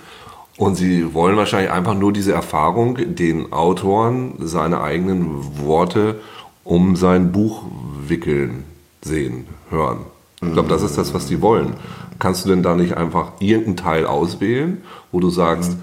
[0.57, 6.19] Und sie wollen wahrscheinlich einfach nur diese Erfahrung, den Autoren seine eigenen Worte
[6.63, 7.63] um sein Buch
[8.07, 8.63] wickeln,
[9.01, 9.99] sehen, hören.
[10.41, 11.73] Ich glaube, das ist das, was die wollen.
[12.19, 15.77] Kannst du denn da nicht einfach irgendeinen Teil auswählen, wo du sagst,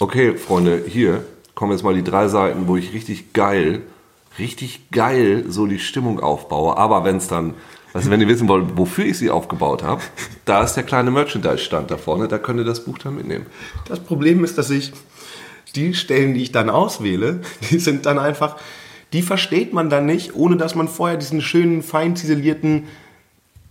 [0.00, 3.82] okay, Freunde, hier kommen jetzt mal die drei Seiten, wo ich richtig geil,
[4.38, 6.76] richtig geil so die Stimmung aufbaue.
[6.76, 7.54] Aber wenn es dann,
[7.94, 10.02] also wenn ihr wissen wollt, wofür ich sie aufgebaut habe,
[10.44, 13.46] da ist der kleine Merchandise-Stand da vorne, da könnt ihr das Buch dann mitnehmen.
[13.88, 14.92] Das Problem ist, dass ich
[15.74, 18.56] die Stellen, die ich dann auswähle, die sind dann einfach,
[19.12, 22.84] die versteht man dann nicht, ohne dass man vorher diesen schönen, fein ziselierten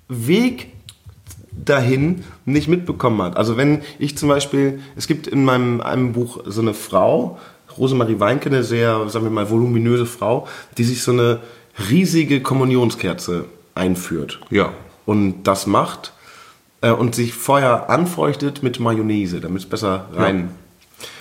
[0.07, 0.74] Weg
[1.63, 3.37] dahin nicht mitbekommen hat.
[3.37, 7.37] Also wenn ich zum Beispiel, es gibt in meinem einem Buch so eine Frau,
[7.77, 11.39] Rosemarie Weinke, eine sehr, sagen wir mal, voluminöse Frau, die sich so eine
[11.89, 14.71] riesige Kommunionskerze einführt Ja.
[15.05, 16.13] und das macht
[16.81, 20.51] äh, und sich vorher anfeuchtet mit Mayonnaise, damit es besser rein.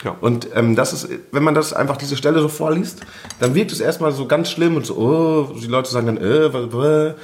[0.04, 0.16] Ja.
[0.20, 3.00] Und ähm, das ist, wenn man das einfach diese Stelle so vorliest,
[3.40, 7.14] dann wirkt es erstmal so ganz schlimm und so, oh, die Leute sagen dann, äh,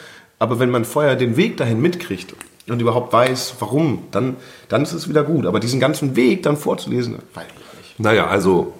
[0.40, 2.34] aber wenn man vorher den Weg dahin mitkriegt
[2.68, 4.36] und überhaupt weiß, warum, dann,
[4.68, 5.46] dann ist es wieder gut.
[5.46, 8.00] Aber diesen ganzen Weg dann vorzulesen, weiß ich nicht.
[8.00, 8.74] Naja, also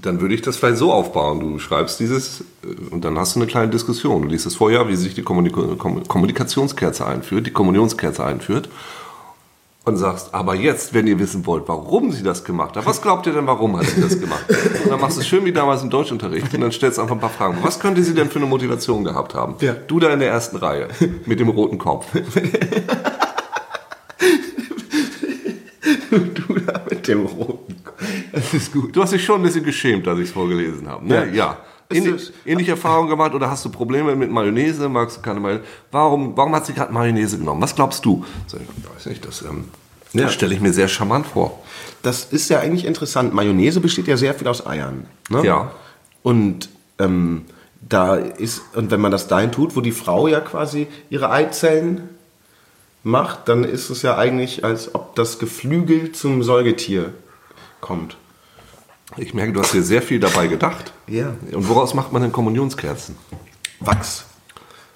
[0.00, 1.40] dann würde ich das vielleicht so aufbauen.
[1.40, 4.22] Du schreibst dieses äh, und dann hast du eine kleine Diskussion.
[4.22, 8.68] Du liest es vorher, wie sich die Kommunik Kom- Kommunikationskerze einführt, die Kommunionskerze einführt.
[9.88, 13.26] Und sagst, aber jetzt, wenn ihr wissen wollt, warum sie das gemacht hat, was glaubt
[13.26, 14.44] ihr denn, warum hat sie das gemacht?
[14.48, 17.16] Und dann machst du es schön wie damals im Deutschunterricht und dann stellst du einfach
[17.16, 17.58] ein paar Fragen.
[17.62, 19.56] Was könnte sie denn für eine Motivation gehabt haben?
[19.60, 19.72] Ja.
[19.72, 20.88] Du da in der ersten Reihe
[21.26, 22.06] mit dem roten Kopf.
[26.10, 27.76] Du da mit dem roten.
[28.32, 28.96] Das ist gut.
[28.96, 31.06] Du hast dich schon ein bisschen geschämt, als ich es vorgelesen habe.
[31.06, 31.26] Ne?
[31.26, 31.34] Ja.
[31.34, 31.58] Ja.
[31.90, 34.88] Ähnlich, ähnliche Erfahrungen gemacht oder hast du Probleme mit Mayonnaise?
[34.90, 35.66] Magst du keine Mayonnaise?
[35.90, 37.62] Warum, warum hat sie gerade Mayonnaise genommen?
[37.62, 38.24] Was glaubst du?
[38.46, 39.64] So, ich weiß nicht, das, ähm,
[40.12, 40.24] Ja.
[40.24, 41.62] das stelle ich mir sehr charmant vor.
[42.02, 43.32] Das ist ja eigentlich interessant.
[43.32, 45.06] Mayonnaise besteht ja sehr viel aus Eiern.
[45.30, 45.44] Ne?
[45.46, 45.72] Ja.
[46.22, 47.46] Und ähm,
[47.80, 52.08] da ist, und wenn man das dahin tut, wo die Frau ja quasi ihre Eizellen
[53.02, 57.14] macht, dann ist es ja eigentlich, als ob das Geflügel zum Säugetier
[57.80, 58.16] kommt.
[59.16, 60.92] Ich merke, du hast dir sehr viel dabei gedacht.
[61.06, 61.34] Ja.
[61.52, 63.16] Und woraus macht man denn Kommunionskerzen?
[63.80, 64.26] Wachs.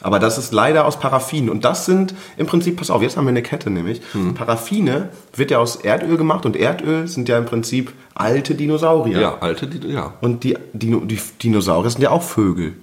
[0.02, 1.48] Aber das ist leider aus Paraffin.
[1.48, 4.02] Und das sind im Prinzip, pass auf, jetzt haben wir eine Kette nämlich.
[4.12, 4.34] Hm.
[4.34, 9.20] Paraffine wird ja aus Erdöl gemacht und Erdöl sind ja im Prinzip alte Dinosaurier.
[9.20, 10.14] Ja, alte, die, ja.
[10.20, 12.74] Und die, Dino, die Dinosaurier sind ja auch Vögel.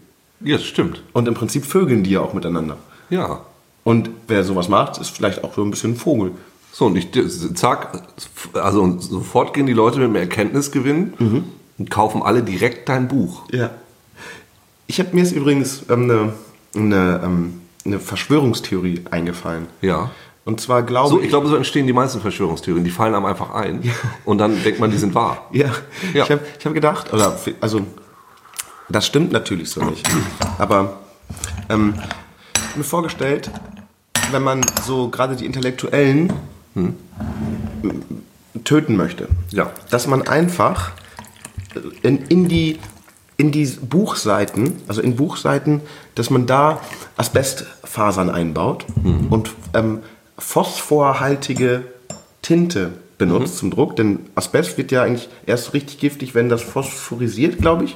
[0.42, 1.04] Ja, das stimmt.
[1.12, 2.78] Und im Prinzip vögeln die ja auch miteinander.
[3.10, 3.42] Ja.
[3.84, 6.32] Und wer sowas macht, ist vielleicht auch so ein bisschen ein Vogel.
[6.72, 7.10] So, und ich
[7.56, 8.04] zack,
[8.54, 11.44] also sofort gehen die Leute mit einem Erkenntnisgewinn Mhm.
[11.78, 13.44] und kaufen alle direkt dein Buch.
[13.52, 13.72] Ja.
[14.88, 16.34] Ich habe mir ist übrigens ähm, eine,
[16.76, 19.68] eine, ähm, eine Verschwörungstheorie eingefallen.
[19.82, 20.10] Ja.
[20.46, 22.84] Und zwar glaube So, ich glaube, so entstehen die meisten Verschwörungstheorien.
[22.84, 23.84] Die fallen einem einfach ein
[24.26, 25.48] und dann denkt man, die sind wahr.
[25.52, 25.68] Ja,
[26.14, 26.24] Ja.
[26.24, 27.82] ich habe ich hab gedacht, oder also
[28.88, 30.08] das stimmt natürlich so nicht.
[30.58, 30.98] Aber
[31.70, 31.94] ähm,
[32.76, 33.52] mir vorgestellt,
[34.32, 36.34] wenn man so gerade die Intellektuellen
[38.64, 39.72] töten möchte, Ja.
[39.90, 40.92] dass man einfach
[42.04, 42.80] in, in die
[43.38, 45.80] in die Buchseiten, also in Buchseiten,
[46.16, 46.82] dass man da
[47.16, 48.86] Asbestfasern einbaut
[49.30, 50.00] und ähm,
[50.38, 51.84] phosphorhaltige
[52.42, 57.60] Tinte benutzt zum Druck, denn Asbest wird ja eigentlich erst richtig giftig, wenn das phosphorisiert,
[57.60, 57.96] glaube ich,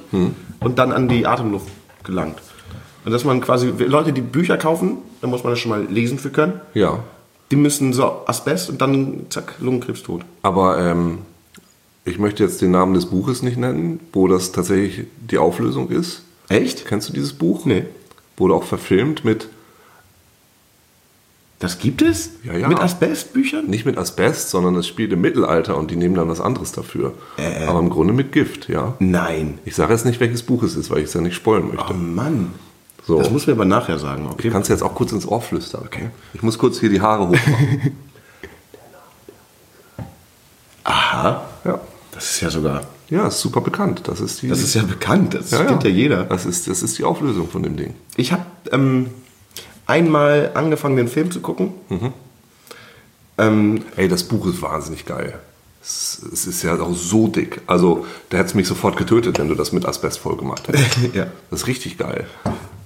[0.61, 1.67] und dann an die Atemluft
[2.05, 2.37] gelangt.
[3.03, 6.19] Und dass man quasi, Leute, die Bücher kaufen, da muss man das schon mal lesen
[6.19, 6.99] für können, Ja.
[7.51, 10.21] Die müssen so Asbest und dann zack, Lungenkrebs tot.
[10.41, 11.19] Aber ähm,
[12.05, 16.23] ich möchte jetzt den Namen des Buches nicht nennen, wo das tatsächlich die Auflösung ist.
[16.49, 16.85] Echt?
[16.85, 17.65] Kennst du dieses Buch?
[17.65, 17.85] Nee.
[18.37, 19.47] Wurde auch verfilmt mit,
[21.59, 22.31] Das gibt es?
[22.43, 22.67] Ja, ja.
[22.67, 23.67] Mit Asbestbüchern?
[23.67, 27.13] nicht mit Asbest, sondern es spielt im Mittelalter und die nehmen dann was anderes dafür.
[27.37, 27.65] Äh.
[27.67, 28.95] Aber im Grunde mit Gift, ja.
[28.99, 29.59] Nein.
[29.63, 31.93] Ich sage jetzt nicht, welches Buch es ist, weil ich es ja nicht spoilen möchte.
[31.93, 32.53] Oh Mann.
[33.05, 33.19] So.
[33.19, 34.49] Das muss mir aber nachher sagen, okay?
[34.49, 35.83] Kannst du jetzt auch kurz ins Ohr flüstern.
[35.85, 36.09] Okay.
[36.33, 37.97] Ich muss kurz hier die Haare hochmachen.
[40.83, 41.45] Aha.
[41.65, 41.79] ja.
[42.11, 42.83] Das ist ja sogar.
[43.09, 44.03] Ja, ist super bekannt.
[44.05, 44.47] Das ist die.
[44.47, 45.33] Das ist ja bekannt.
[45.33, 46.23] Das kennt ja jeder.
[46.23, 47.93] Das ist, das ist die Auflösung von dem Ding.
[48.15, 49.09] Ich habe ähm,
[49.85, 51.73] einmal angefangen, den Film zu gucken.
[53.37, 55.39] Ähm, Ey, das Buch ist wahnsinnig geil.
[55.81, 57.61] Es, es ist ja auch so dick.
[57.67, 60.97] Also, da hätte es mich sofort getötet, wenn du das mit Asbest voll gemacht hättest.
[61.13, 61.27] Ja.
[61.49, 62.25] Das ist richtig geil.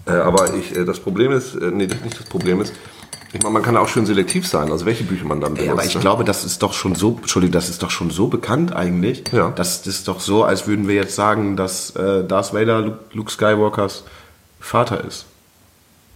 [0.08, 2.74] Äh, aber ich, äh, das Problem ist, äh, nee, das nicht das Problem ist,
[3.34, 5.68] ich meine, man kann auch schön selektiv sein, also welche Bücher man dann benutzt.
[5.68, 6.02] ja, aber ich ne?
[6.02, 9.24] glaube, das ist doch schon so, Entschuldigung, das ist doch schon so bekannt eigentlich.
[9.34, 9.52] Ja.
[9.56, 14.06] Das ist doch so, als würden wir jetzt sagen, dass äh, Darth Vader Luke Skywalkers
[14.60, 15.26] Vater ist.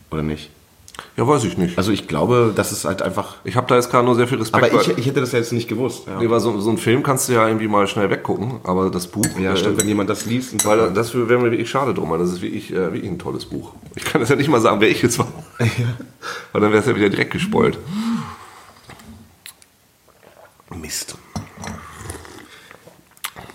[0.10, 0.50] Oder nicht?
[1.18, 1.78] Ja, weiß ich nicht.
[1.78, 3.36] Also ich glaube, das ist halt einfach.
[3.44, 4.72] ich habe da jetzt gerade nur sehr viel Respekt.
[4.74, 6.08] Aber ich, ich hätte das ja jetzt nicht gewusst.
[6.08, 8.90] Ja, Nee, weil so, so ein Film kannst du ja irgendwie mal schnell weggucken, aber
[8.90, 9.26] das Buch.
[9.40, 10.66] ja äh, stimmt, wenn jemand das liest.
[10.66, 13.46] Weil das wäre mir wirklich schade drum, weil das ist wirklich, äh, wirklich ein tolles
[13.46, 13.74] Buch.
[13.96, 15.28] Ich kann das ja nicht mal sagen, wer ich jetzt war.
[16.52, 17.78] Weil dann wäre es ja wieder direkt gespoilt.
[20.76, 21.16] Mist.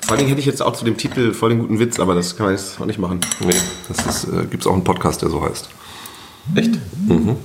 [0.06, 2.36] Vor allem hätte ich jetzt auch zu dem Titel voll den guten Witz, aber das
[2.36, 3.20] kann man jetzt auch nicht machen.
[3.40, 3.56] Nee,
[3.88, 5.68] das ist, äh, gibt es auch einen Podcast, der so heißt.
[6.54, 6.78] Echt?
[7.08, 7.36] Mhm.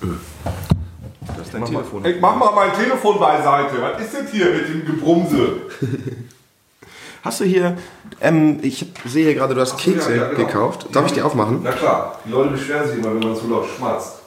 [0.00, 2.04] Das ist dein Telefon.
[2.04, 3.80] Ich mach mal mein Telefon beiseite.
[3.80, 5.62] Was ist das hier mit dem Gebrumse?
[7.22, 7.76] Hast du hier,
[8.20, 10.44] ähm, ich sehe hier gerade, du hast Kekse ja, ja, genau.
[10.44, 10.88] gekauft.
[10.90, 11.60] Darf ich die aufmachen?
[11.62, 14.22] Na klar, die Leute beschweren sich immer, wenn man zu laut schmatzt.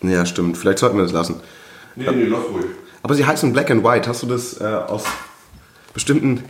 [0.00, 0.56] Ja, stimmt.
[0.56, 1.40] Vielleicht sollten wir das lassen.
[1.96, 2.64] Nee, nee, lass ruhig.
[3.02, 4.08] Aber sie heißen Black and White.
[4.08, 5.04] Hast du das äh, aus
[5.92, 6.44] bestimmten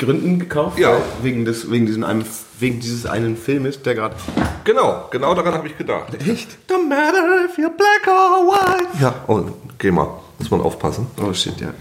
[0.00, 0.76] Gründen gekauft?
[0.76, 0.96] Ja.
[1.22, 2.24] Wegen, des, wegen, diesen einem,
[2.58, 4.16] wegen dieses einen Filmes, der gerade...
[4.64, 6.14] Genau, genau daran habe ich gedacht.
[6.14, 6.58] Echt?
[6.68, 8.88] Don't matter if you're black or white.
[9.00, 9.44] Ja, oh,
[9.78, 10.08] geh mal.
[10.38, 11.06] Muss man aufpassen.
[11.22, 11.72] Oh shit, ja.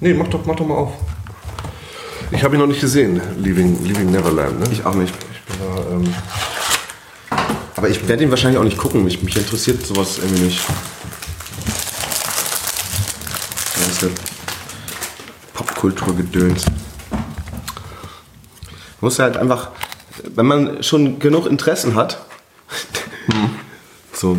[0.00, 0.92] Nee, mach doch, mach doch mal auf.
[2.30, 4.60] Ich habe ihn noch nicht gesehen, Leaving, Leaving Neverland.
[4.60, 4.66] Ne?
[4.72, 5.14] Ich auch nicht.
[5.32, 6.14] Ich bin da, ähm,
[7.76, 9.04] Aber ich werde ihn wahrscheinlich auch nicht gucken.
[9.04, 10.60] Mich, mich interessiert sowas irgendwie nicht.
[14.02, 14.08] Ja
[15.52, 16.64] Popkulturgedöns.
[19.00, 19.70] Muss halt einfach,
[20.22, 22.24] wenn man schon genug Interessen hat,
[24.12, 24.38] so,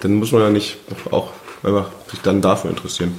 [0.00, 0.78] dann muss man ja nicht
[1.10, 3.18] auch einfach sich dann dafür interessieren.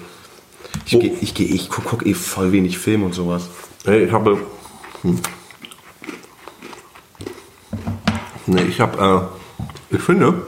[0.86, 3.50] Ich, geh, ich, geh, ich guck, guck eh voll wenig Film und sowas.
[3.86, 4.38] Hey, ich habe.
[5.02, 5.20] Hm.
[8.46, 9.32] Nee, ich habe.
[9.92, 10.46] Äh, ich finde.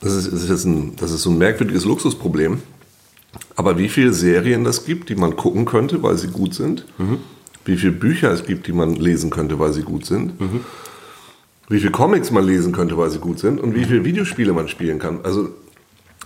[0.00, 2.62] Das ist, das, ist ein, das ist so ein merkwürdiges Luxusproblem.
[3.54, 7.18] Aber wie viele Serien das gibt, die man gucken könnte, weil sie gut sind, mhm.
[7.64, 10.60] Wie viele Bücher es gibt, die man lesen könnte, weil sie gut sind, mhm.
[11.68, 14.68] wie viele Comics man lesen könnte, weil sie gut sind und wie viele Videospiele man
[14.68, 15.20] spielen kann.
[15.22, 15.48] Also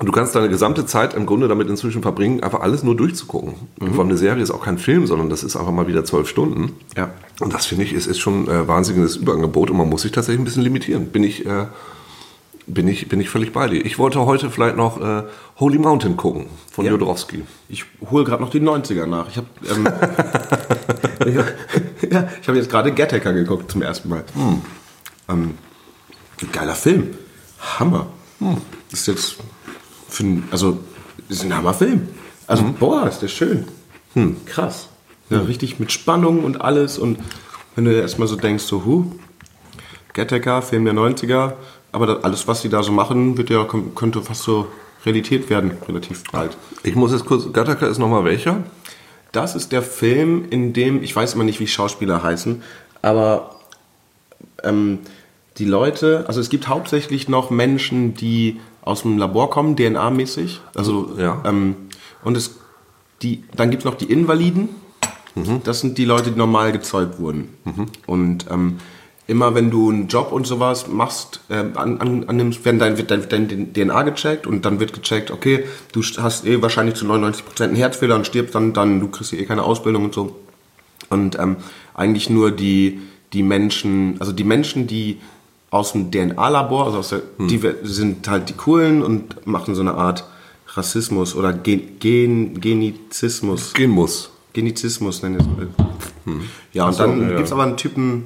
[0.01, 3.55] du kannst deine gesamte Zeit im Grunde damit inzwischen verbringen, einfach alles nur durchzugucken.
[3.81, 3.87] Mhm.
[3.88, 6.29] Vor allem eine Serie ist auch kein Film, sondern das ist einfach mal wieder zwölf
[6.29, 6.72] Stunden.
[6.96, 7.11] Ja.
[7.40, 10.12] Und das finde ich, ist, ist schon ein äh, wahnsinniges Überangebot und man muss sich
[10.12, 11.07] tatsächlich ein bisschen limitieren.
[11.07, 11.46] Bin ich...
[11.46, 11.66] Äh,
[12.66, 13.85] bin ich, bin ich völlig bei dir.
[13.85, 15.22] Ich wollte heute vielleicht noch äh,
[15.59, 16.90] Holy Mountain gucken von ja.
[16.90, 17.44] Jodorowsky.
[17.68, 19.29] Ich hole gerade noch die 90er nach.
[19.29, 19.85] Ich habe ähm,
[22.11, 24.24] ja, ich hab jetzt gerade Gattaker geguckt zum ersten Mal.
[24.35, 24.62] Hm.
[25.29, 25.55] Ähm,
[26.52, 27.14] geiler Film.
[27.79, 28.09] Hammer.
[28.40, 28.57] Hm.
[28.90, 29.37] Das ist jetzt
[30.09, 30.79] für ein, also
[31.29, 32.09] ist ein Hammerfilm.
[32.46, 32.74] Also mhm.
[32.74, 33.66] boah, ist der schön.
[34.14, 34.44] Hm.
[34.46, 34.88] Krass.
[35.31, 37.18] Ja, richtig mit Spannung und alles und
[37.74, 39.12] wenn du erstmal so denkst, so, hu,
[40.14, 41.55] Gattaker, Film der 90er,
[41.97, 44.67] aber alles, was sie da so machen, wird ja, könnte fast so
[45.07, 46.55] Realität werden, relativ bald.
[46.83, 48.65] Ich muss jetzt kurz, Gattaca ist nochmal welcher?
[49.33, 52.63] Das ist der Film, in dem, ich weiß immer nicht, wie Schauspieler heißen,
[53.01, 53.57] aber
[54.63, 54.99] ähm,
[55.57, 60.61] die Leute, also es gibt hauptsächlich noch Menschen, die aus dem Labor kommen, DNA-mäßig.
[60.75, 61.43] Also, ja.
[61.47, 61.77] Ähm,
[62.23, 62.57] und es,
[63.23, 64.69] die, dann gibt es noch die Invaliden.
[65.35, 65.63] Mhm.
[65.65, 67.57] Das sind die Leute, die normal gezeugt wurden.
[67.65, 67.87] Mhm.
[68.07, 68.79] Und ähm,
[69.29, 73.11] immer wenn du einen Job und sowas machst, äh, an, an, annimmst, werden dein, wird
[73.11, 77.62] dein, dein DNA gecheckt und dann wird gecheckt, okay, du hast eh wahrscheinlich zu 99%
[77.62, 80.37] einen Herzfehler und stirbst dann, dann du kriegst eh keine Ausbildung und so.
[81.11, 81.57] Und ähm,
[81.95, 83.01] eigentlich nur die,
[83.33, 85.19] die Menschen, also die Menschen, die
[85.71, 87.49] aus dem DNA-Labor, also aus der, hm.
[87.49, 90.25] die sind halt die coolen und machen so eine Art
[90.69, 93.73] Rassismus oder Gen, Gen, Genizismus.
[93.73, 94.31] Genmus.
[94.53, 95.87] Genizismus nenne ich es.
[96.25, 96.41] Hm.
[96.73, 97.29] Ja, und so, dann ja.
[97.37, 98.25] gibt es aber einen Typen,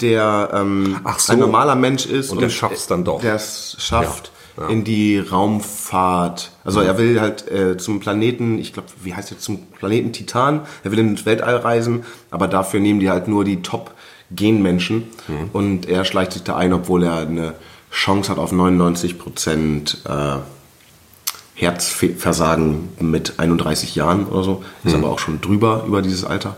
[0.00, 1.32] der ähm, so.
[1.32, 3.20] ein normaler Mensch ist und, der schafft es dann doch.
[3.20, 4.68] Der es schafft ja, ja.
[4.68, 6.52] in die Raumfahrt.
[6.64, 10.62] Also er will halt äh, zum Planeten, ich glaube, wie heißt der, zum Planeten Titan.
[10.84, 15.50] Er will ins Weltall reisen, aber dafür nehmen die halt nur die Top-Genmenschen mhm.
[15.52, 17.54] und er schleicht sich da ein, obwohl er eine
[17.90, 20.36] Chance hat auf 99 Prozent äh,
[21.54, 24.64] Herzversagen mit 31 Jahren oder so.
[24.84, 25.02] Ist mhm.
[25.02, 26.56] aber auch schon drüber über dieses Alter.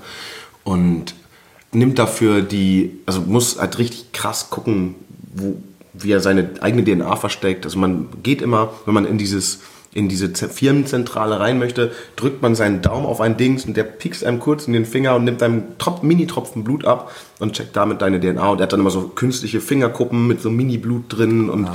[0.62, 1.14] Und
[1.72, 4.96] nimmt dafür die, also muss halt richtig krass gucken,
[5.32, 5.56] wo,
[5.92, 7.64] wie er seine eigene DNA versteckt.
[7.64, 9.60] Also man geht immer, wenn man in dieses
[9.92, 14.24] in diese Firmenzentrale rein möchte, drückt man seinen Daumen auf ein Dings und der piekst
[14.24, 18.00] einem kurz in den Finger und nimmt einem Trop Mini-Tropfen Blut ab und checkt damit
[18.00, 18.50] deine DNA.
[18.50, 21.74] Und er hat dann immer so künstliche Fingerkuppen mit so Mini-Blut drin und ah.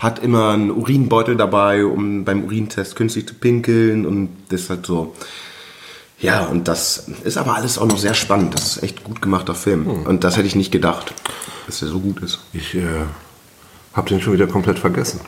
[0.00, 4.84] hat immer einen Urinbeutel dabei, um beim Urintest künstlich zu pinkeln und das ist halt
[4.84, 5.14] so
[6.22, 8.54] ja, und das ist aber alles auch noch sehr spannend.
[8.54, 9.86] Das ist echt gut gemachter Film.
[9.86, 10.06] Hm.
[10.06, 11.12] Und das hätte ich nicht gedacht,
[11.66, 12.38] dass er so gut ist.
[12.52, 12.86] Ich äh,
[13.92, 15.20] habe den schon wieder komplett vergessen.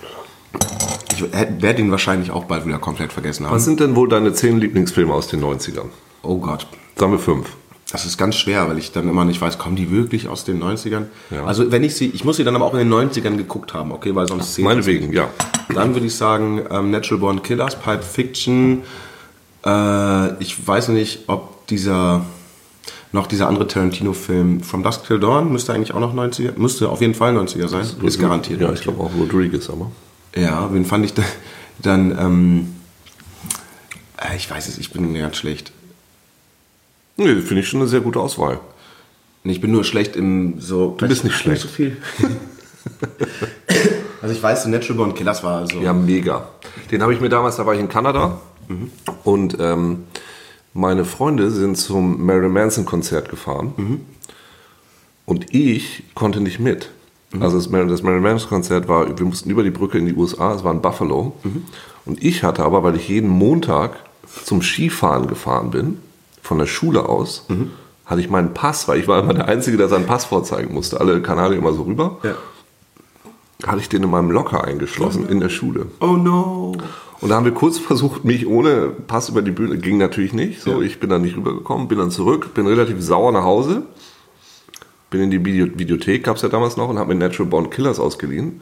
[1.12, 3.54] Ich werde ihn wahrscheinlich auch bald wieder komplett vergessen haben.
[3.54, 5.86] Was sind denn wohl deine zehn Lieblingsfilme aus den 90ern?
[6.22, 6.66] Oh Gott.
[6.96, 7.48] Sagen wir fünf.
[7.90, 10.62] Das ist ganz schwer, weil ich dann immer nicht weiß, kommen die wirklich aus den
[10.62, 11.04] 90ern?
[11.30, 11.44] Ja.
[11.44, 13.92] Also wenn ich sie, ich muss sie dann aber auch in den 90ern geguckt haben,
[13.92, 14.64] okay, weil sonst zehn.
[14.64, 15.28] Meinetwegen, ja.
[15.72, 18.82] Dann würde ich sagen, ähm, Natural Born Killers, Pipe Fiction,
[19.64, 22.24] äh, ich weiß nicht, ob dieser
[23.12, 27.00] noch dieser andere Tarantino-Film From Dusk Till Dawn müsste eigentlich auch noch 90er, müsste auf
[27.00, 28.60] jeden Fall 90er sein, ist, ist garantiert.
[28.60, 29.90] Ja, ich glaube auch Rodriguez, aber.
[30.34, 31.22] Ja, wen fand ich da,
[31.78, 32.74] dann, ähm,
[34.18, 35.72] äh, ich weiß es, ich bin ganz schlecht.
[37.16, 38.58] Nee, finde ich schon eine sehr gute Auswahl.
[39.44, 40.96] Ich bin nur schlecht im so.
[40.98, 41.62] Du bist nicht schlecht.
[41.62, 41.98] so viel.
[44.22, 45.80] also ich weiß, so Natural Born Killers war so.
[45.80, 46.48] Ja, mega.
[46.90, 48.90] Den habe ich mir damals, da war ich in Kanada Mhm.
[49.24, 50.04] Und ähm,
[50.72, 53.72] meine Freunde sind zum Marilyn Manson Konzert gefahren.
[53.76, 54.00] Mhm.
[55.26, 56.90] Und ich konnte nicht mit.
[57.32, 57.42] Mhm.
[57.42, 60.54] Also das, das Marilyn Manson Konzert war, wir mussten über die Brücke in die USA,
[60.54, 61.34] es war in Buffalo.
[62.04, 63.96] Und ich hatte aber, weil ich jeden Montag
[64.44, 65.98] zum Skifahren gefahren bin,
[66.42, 67.46] von der Schule aus,
[68.04, 71.00] hatte ich meinen Pass, weil ich war immer der Einzige, der seinen Pass vorzeigen musste.
[71.00, 72.18] Alle Kanadier immer so rüber.
[72.22, 72.34] Ja.
[73.66, 75.86] Hatte ich den in meinem Locker eingeschlossen in der Schule.
[76.00, 76.76] Oh no.
[77.24, 80.60] Und da haben wir kurz versucht, mich ohne Pass über die Bühne, ging natürlich nicht.
[80.60, 83.82] So, ich bin dann nicht rübergekommen, bin dann zurück, bin relativ sauer nach Hause,
[85.08, 87.70] bin in die Video Videothek, gab es ja damals noch, und habe mir Natural Born
[87.70, 88.60] Killers ausgeliehen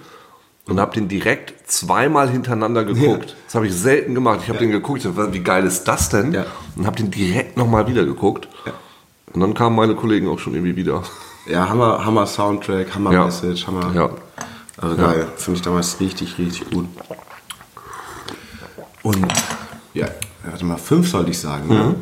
[0.68, 3.30] und habe den direkt zweimal hintereinander geguckt.
[3.30, 3.36] Ja.
[3.46, 4.40] Das habe ich selten gemacht.
[4.42, 4.66] Ich habe ja.
[4.66, 6.32] den geguckt, wie geil ist das denn?
[6.32, 6.46] Ja.
[6.76, 8.46] Und habe den direkt nochmal wieder geguckt.
[9.32, 11.02] Und dann kamen meine Kollegen auch schon irgendwie wieder.
[11.46, 13.92] Ja, Hammer, Hammer Soundtrack, Hammer Message, Hammer.
[13.92, 14.10] Ja.
[14.76, 16.86] Also geil, finde ich damals richtig, richtig gut.
[19.02, 19.26] Und
[19.94, 20.06] ja,
[20.44, 21.68] warte mal, fünf sollte ich sagen.
[21.68, 21.94] Ne?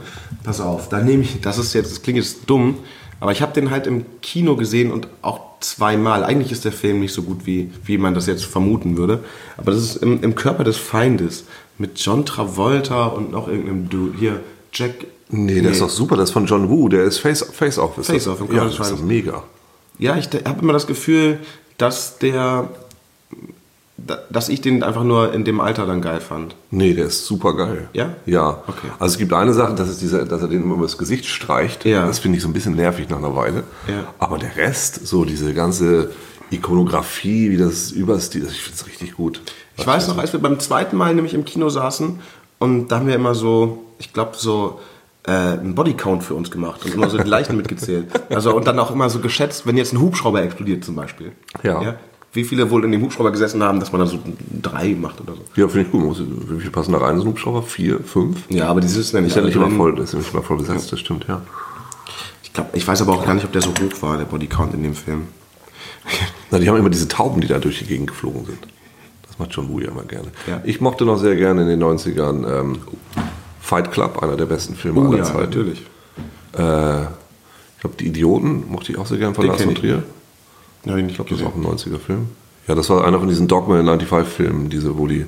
[0.45, 2.79] Pass auf, dann nehme ich, das ist jetzt, das klingt jetzt dumm,
[3.21, 6.25] aber ich habe den halt im Kino gesehen und auch zweimal.
[6.25, 9.23] Eigentlich ist der Film nicht so gut, wie, wie man das jetzt vermuten würde.
[9.59, 11.45] Aber das ist im, im Körper des Feindes
[11.77, 14.19] mit John Travolta und noch irgendeinem Dude.
[14.19, 14.41] Hier,
[14.73, 15.07] Jack.
[15.29, 17.99] Nee, der ist doch super, das ist von John Woo, der ist Face, Face Off.
[17.99, 18.35] Ist Face das.
[18.35, 19.07] Off, im ja, Körper das des ist Feindes.
[19.07, 19.43] mega.
[19.99, 21.39] Ja, ich habe immer das Gefühl,
[21.79, 22.69] dass der.
[24.07, 26.55] Da- dass ich den einfach nur in dem Alter dann geil fand.
[26.71, 27.89] Nee, der ist super geil.
[27.93, 28.11] Ja?
[28.27, 28.63] Ja.
[28.67, 28.89] Okay.
[28.99, 31.27] Also es gibt eine Sache, das ist dieser, dass er den immer über das Gesicht
[31.27, 31.85] streicht.
[31.85, 32.07] Ja.
[32.07, 33.65] Das finde ich so ein bisschen nervig nach einer Weile.
[33.89, 34.05] Ja.
[34.19, 36.11] Aber der Rest, so diese ganze
[36.51, 39.41] Ikonografie, wie das überstil, ich finde es richtig gut.
[39.77, 42.21] Ich weiß noch, als wir beim zweiten Mal nämlich im Kino saßen
[42.59, 44.79] und da haben wir immer so, ich glaube, so
[45.27, 48.07] äh, einen Bodycount für uns gemacht und immer so die Leichen mitgezählt.
[48.31, 51.33] Also und dann auch immer so geschätzt, wenn jetzt ein Hubschrauber explodiert zum Beispiel.
[51.63, 51.97] Ja.
[52.33, 54.19] Wie viele wohl in dem Hubschrauber gesessen haben, dass man da so
[54.63, 55.41] drei macht oder so.
[55.61, 56.03] Ja, finde ich gut.
[56.05, 57.17] Muss- Wie viel passen da rein?
[57.17, 57.63] So ein Hubschrauber?
[57.63, 58.39] Vier, fünf?
[58.49, 60.43] Ja, aber die sitzen ja nicht Ist ja nicht immer voll, ist ja nicht immer
[60.43, 61.43] voll besetzt, das stimmt, ja.
[62.45, 64.75] Ich, glaub, ich weiß aber auch gar nicht, ob der so hoch war, der Bodycount
[64.75, 65.23] in dem Film.
[66.51, 68.59] Na, die haben immer diese Tauben, die da durch die Gegend geflogen sind.
[69.27, 70.29] Das macht John Woo ja immer gerne.
[70.47, 70.61] Ja.
[70.65, 72.79] Ich mochte noch sehr gerne in den 90ern ähm,
[73.61, 75.41] Fight Club, einer der besten Filme Oh aller ja, Zeiten.
[75.41, 75.81] natürlich.
[76.57, 79.75] Äh, ich glaube, Die Idioten mochte ich auch sehr gern von Lars von.
[79.75, 79.91] Trier.
[79.97, 80.20] Ja, ich
[80.85, 82.29] nicht Ich glaube, das ist auch ein 90er-Film.
[82.69, 85.27] Ja, das war einer von diesen Dogma 95-Filmen, diese, wo die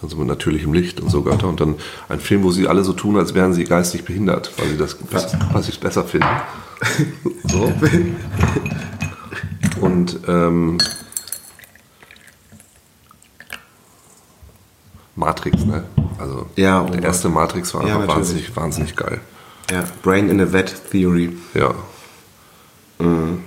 [0.00, 1.48] dann so mit natürlichem Licht und so weiter.
[1.48, 1.76] Und dann
[2.08, 4.96] ein Film, wo sie alle so tun, als wären sie geistig behindert, weil sie das
[5.52, 6.26] weil sie es besser finden.
[7.50, 7.72] So.
[9.80, 10.78] Und ähm,
[15.16, 15.84] Matrix, ne?
[16.18, 17.04] Also Ja, oh der Gott.
[17.04, 18.28] erste Matrix war Ja, einfach natürlich.
[18.56, 19.20] wahnsinnig, wahnsinnig geil.
[19.70, 21.36] Ja, Brain in a Vet Theory.
[21.54, 21.74] Ja.
[22.98, 23.44] Mhm.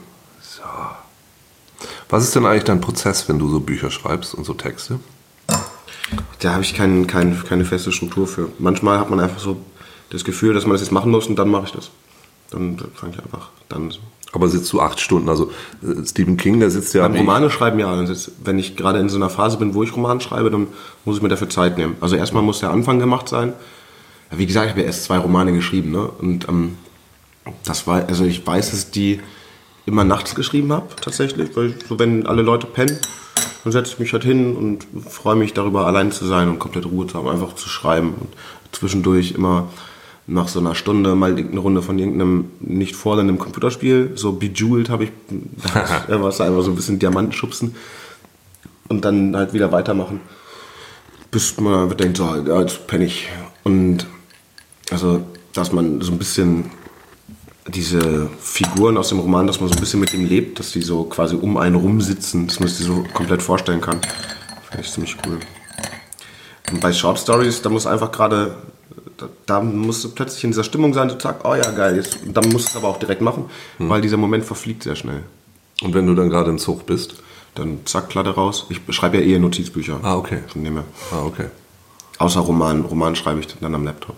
[2.09, 4.99] Was ist denn eigentlich dein Prozess, wenn du so Bücher schreibst und so Texte?
[6.39, 8.49] Da habe ich kein, kein, keine feste Struktur für.
[8.59, 9.57] Manchmal hat man einfach so
[10.09, 11.89] das Gefühl, dass man das jetzt machen muss und dann mache ich das.
[12.49, 13.99] Dann fange ich einfach dann so.
[14.31, 15.27] Aber sitzt du acht Stunden?
[15.29, 15.51] Also
[15.83, 17.01] äh, Stephen King, der sitzt ja.
[17.07, 18.05] Beim Romane schreiben ja,
[18.43, 20.67] wenn ich gerade in so einer Phase bin, wo ich Roman schreibe, dann
[21.05, 21.97] muss ich mir dafür Zeit nehmen.
[21.99, 23.53] Also erstmal muss der Anfang gemacht sein.
[24.31, 26.07] Wie gesagt, ich habe ja erst zwei Romane geschrieben, ne?
[26.07, 26.77] Und ähm,
[27.63, 29.21] das war, also ich weiß, dass die
[29.87, 32.99] immer nachts geschrieben habe, tatsächlich, weil so wenn alle Leute pennen,
[33.63, 36.85] dann setze ich mich halt hin und freue mich darüber, allein zu sein und komplett
[36.85, 38.29] Ruhe zu haben, einfach zu schreiben und
[38.71, 39.69] zwischendurch immer
[40.27, 45.05] nach so einer Stunde mal eine Runde von irgendeinem nicht fordernden Computerspiel, so Bejeweled habe
[45.05, 45.11] ich,
[46.07, 47.75] da war es einfach so ein bisschen Diamanten schubsen
[48.89, 50.19] und dann halt wieder weitermachen,
[51.31, 53.29] bis man denkt, so, ja, jetzt penne ich.
[53.63, 54.05] Und
[54.91, 55.21] also,
[55.53, 56.71] dass man so ein bisschen
[57.67, 60.81] diese Figuren aus dem Roman, dass man so ein bisschen mit ihm lebt, dass die
[60.81, 63.99] so quasi um einen rumsitzen, dass man sich die so komplett vorstellen kann.
[64.69, 65.39] Finde ich ziemlich cool.
[66.71, 68.57] Und bei Short Stories, da muss einfach gerade,
[69.17, 72.19] da, da musst du plötzlich in dieser Stimmung sein, so zack, oh ja, geil, jetzt,
[72.25, 73.45] dann musst du es aber auch direkt machen,
[73.79, 75.23] weil dieser Moment verfliegt sehr schnell.
[75.81, 77.15] Und wenn du dann gerade im Zug bist?
[77.55, 78.67] Dann zack, Klatte raus.
[78.69, 79.99] Ich schreibe ja eher Notizbücher.
[80.03, 80.39] Ah, okay.
[80.47, 80.85] Von dem her.
[81.11, 81.47] Ah, okay.
[82.19, 82.81] Außer Roman.
[82.81, 84.15] Roman schreibe ich dann am Laptop.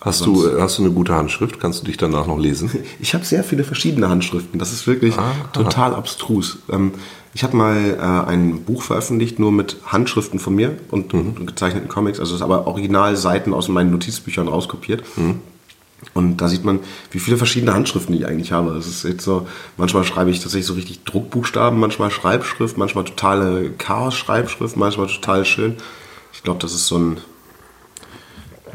[0.00, 1.60] Hast du, hast du eine gute Handschrift?
[1.60, 2.70] Kannst du dich danach noch lesen?
[3.00, 4.58] Ich habe sehr viele verschiedene Handschriften.
[4.58, 6.58] Das ist wirklich Ah, total abstrus.
[6.70, 6.92] Ähm,
[7.34, 11.46] ich habe mal äh, ein Buch veröffentlicht, nur mit Handschriften von mir und, Mhm.
[11.46, 12.18] gezeichneten Comics.
[12.18, 15.02] Also es ist aber original Seiten aus meinen Notizbüchern rauskopiert.
[15.16, 15.40] Mhm.
[16.14, 18.70] Und da sieht man, wie viele verschiedene Handschriften ich eigentlich habe.
[18.70, 23.70] Es ist jetzt so, manchmal schreibe ich tatsächlich so richtig Druckbuchstaben, manchmal Schreibschrift, manchmal totale
[23.76, 25.76] Chaos-Schreibschrift, manchmal total schön.
[26.32, 27.18] Ich glaube, das ist so ein,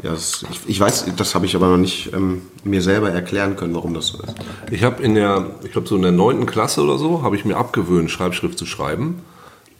[0.02, 3.56] ja, das, ich, ich weiß, das habe ich aber noch nicht ähm, mir selber erklären
[3.56, 4.34] können, warum das so ist.
[4.70, 7.44] Ich habe in der, ich glaube so in der neunten Klasse oder so, habe ich
[7.44, 9.20] mir abgewöhnt, Schreibschrift zu schreiben,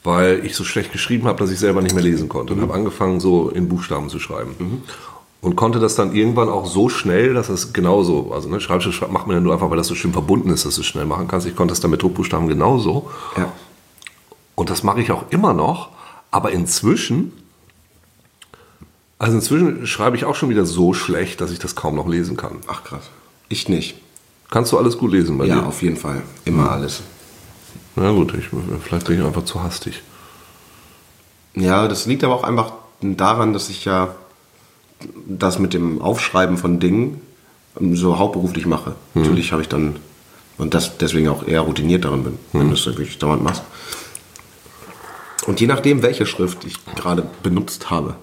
[0.04, 2.54] weil ich so schlecht geschrieben habe, dass ich selber nicht mehr lesen konnte.
[2.54, 4.82] Und habe angefangen, so in Buchstaben zu schreiben.
[5.40, 9.26] Und konnte das dann irgendwann auch so schnell, dass es genauso, also ne, Schreibschrift macht
[9.26, 11.28] man ja nur einfach, weil das so schön verbunden ist, dass du es schnell machen
[11.28, 11.46] kannst.
[11.46, 13.10] Ich konnte das dann mit Druckbuchstaben genauso.
[13.36, 13.52] Ja.
[14.54, 15.90] Und das mache ich auch immer noch.
[16.30, 17.32] Aber inzwischen,
[19.18, 22.36] also inzwischen schreibe ich auch schon wieder so schlecht, dass ich das kaum noch lesen
[22.36, 22.58] kann.
[22.66, 23.10] Ach krass.
[23.48, 23.96] Ich nicht.
[24.50, 25.66] Kannst du alles gut lesen bei Ja, dir?
[25.66, 26.22] auf jeden Fall.
[26.44, 27.02] Immer alles.
[27.96, 28.46] Na gut, ich,
[28.82, 30.02] vielleicht bin ich einfach zu hastig.
[31.54, 34.14] Ja, das liegt aber auch einfach daran, dass ich ja
[35.26, 37.20] das mit dem Aufschreiben von Dingen
[37.92, 38.94] so hauptberuflich mache.
[39.14, 39.96] Natürlich habe ich dann
[40.58, 43.62] und das deswegen auch eher routiniert darin bin, wenn du es wirklich dauernd machst.
[45.46, 48.16] Und je nachdem, welche Schrift ich gerade benutzt habe.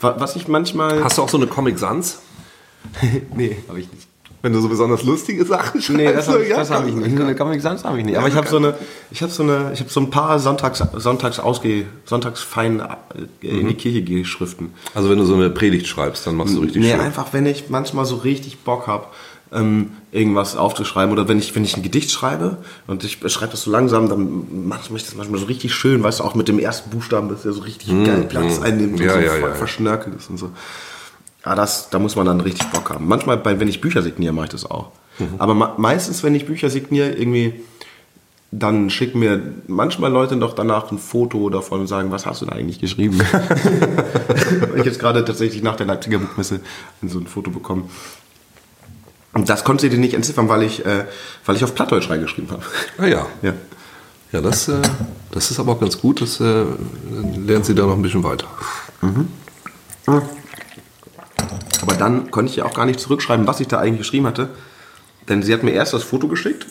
[0.00, 1.02] Wa- Was ich manchmal.
[1.04, 2.18] Hast du auch so eine Comic Sans?
[3.36, 4.06] nee, habe ich nicht.
[4.40, 5.90] Wenn du so besonders lustige Sachen schreibst.
[5.96, 7.20] Nee, das so, habe ich, ja, hab ich nicht.
[7.20, 8.16] Eine Comic Sans habe ich nicht.
[8.16, 8.74] Aber ich habe so eine,
[9.10, 13.66] ich habe so eine, ich habe so ein paar Sonntags, Sonntags ausge, Sonntagsfein äh, in
[13.66, 14.72] die Kirche gehe Schriften.
[14.94, 17.00] Also wenn du so eine Predigt schreibst, dann machst du richtig Nee, schön.
[17.00, 19.06] einfach wenn ich manchmal so richtig Bock habe,
[19.52, 23.62] ähm, irgendwas aufzuschreiben oder wenn ich, wenn ich ein Gedicht schreibe und ich schreibe das
[23.62, 26.58] so langsam, dann mache ich das manchmal so richtig schön, weißt du, auch mit dem
[26.58, 29.50] ersten Buchstaben, dass der so richtig geil Platz einnimmt Mm, Ja, und so ja, voll
[29.50, 30.50] ja, verschnörkelt ist und so.
[31.44, 33.06] Ja, das, da muss man dann richtig Bock haben.
[33.08, 34.90] Manchmal, bei, wenn ich Bücher signiere, mache ich das auch.
[35.18, 35.26] Mhm.
[35.38, 37.54] Aber me meistens, wenn ich Bücher signiere, irgendwie,
[38.50, 42.46] dann schicken mir manchmal Leute noch danach ein Foto davon und sagen, was hast du
[42.46, 43.20] da eigentlich geschrieben?
[44.76, 46.60] ich jetzt gerade tatsächlich nach der Leipziger Buchmesse
[47.06, 47.90] so ein Foto bekommen.
[49.32, 51.04] Und das konnte sie nicht entziffern, weil ich, äh,
[51.44, 52.62] weil ich auf Plattdeutsch reingeschrieben habe.
[52.98, 53.26] Ah ja.
[53.42, 53.54] Ja.
[54.32, 54.82] Ja, das, äh,
[55.30, 56.20] das ist aber auch ganz gut.
[56.20, 56.64] Das äh,
[57.36, 58.46] lernt sie da noch ein bisschen weiter.
[61.82, 64.50] Aber dann konnte ich ja auch gar nicht zurückschreiben, was ich da eigentlich geschrieben hatte.
[65.28, 66.66] Denn sie hat mir erst das Foto geschickt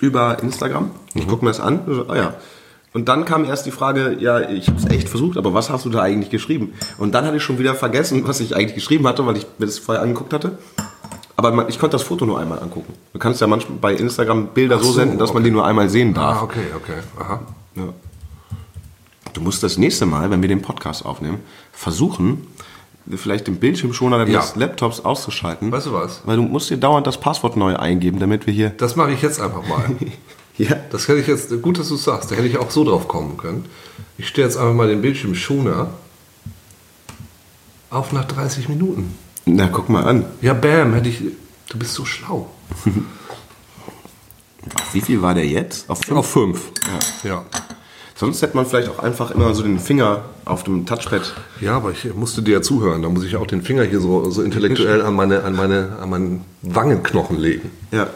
[0.00, 0.90] über Instagram.
[1.14, 1.80] Ich gucke mir das an.
[1.86, 2.34] So, ah ja.
[2.92, 5.84] Und dann kam erst die Frage, ja, ich habe es echt versucht, aber was hast
[5.84, 6.72] du da eigentlich geschrieben?
[6.96, 9.66] Und dann hatte ich schon wieder vergessen, was ich eigentlich geschrieben hatte, weil ich mir
[9.66, 10.56] das vorher angeguckt hatte.
[11.36, 12.94] Aber man, ich konnte das Foto nur einmal angucken.
[13.12, 15.44] Du kannst ja manchmal bei Instagram Bilder so, so, senden, dass man okay.
[15.44, 16.38] die nur einmal sehen darf.
[16.38, 17.00] Ah, okay, okay.
[17.20, 17.40] Aha.
[17.74, 17.88] Ja.
[19.34, 21.40] Du musst das nächste Mal, wenn wir den Podcast aufnehmen,
[21.72, 22.46] versuchen,
[23.14, 24.40] vielleicht den Bildschirmschoner Ja.
[24.40, 25.70] des Laptops auszuschalten.
[25.70, 26.22] Weißt du was?
[26.24, 28.70] Weil du musst dir dauernd das Passwort neu eingeben, damit wir hier.
[28.70, 29.84] Das mache ich jetzt einfach mal.
[30.58, 30.74] Ja.
[30.90, 33.08] Das hätte ich jetzt, gut, dass du es sagst, da hätte ich auch so drauf
[33.08, 33.66] kommen können.
[34.16, 35.90] Ich stelle jetzt einfach mal den Bildschirmschoner
[37.90, 39.14] auf nach 30 Minuten.
[39.48, 40.24] Na, guck mal an.
[40.42, 41.22] Ja, bam, hätte ich.
[41.68, 42.50] Du bist so schlau.
[44.74, 45.88] Auf wie viel war der jetzt?
[45.88, 46.18] Auf fünf?
[46.18, 46.72] Auf 5.
[47.22, 47.44] Ja.
[48.16, 51.34] Sonst hätte man vielleicht auch einfach immer so den Finger auf dem Touchpad.
[51.60, 53.02] Ja, aber ich musste dir ja zuhören.
[53.02, 56.10] Da muss ich auch den Finger hier so, so intellektuell an meine, an meine, an
[56.10, 57.70] meinen Wangenknochen legen.
[57.92, 58.08] Ja.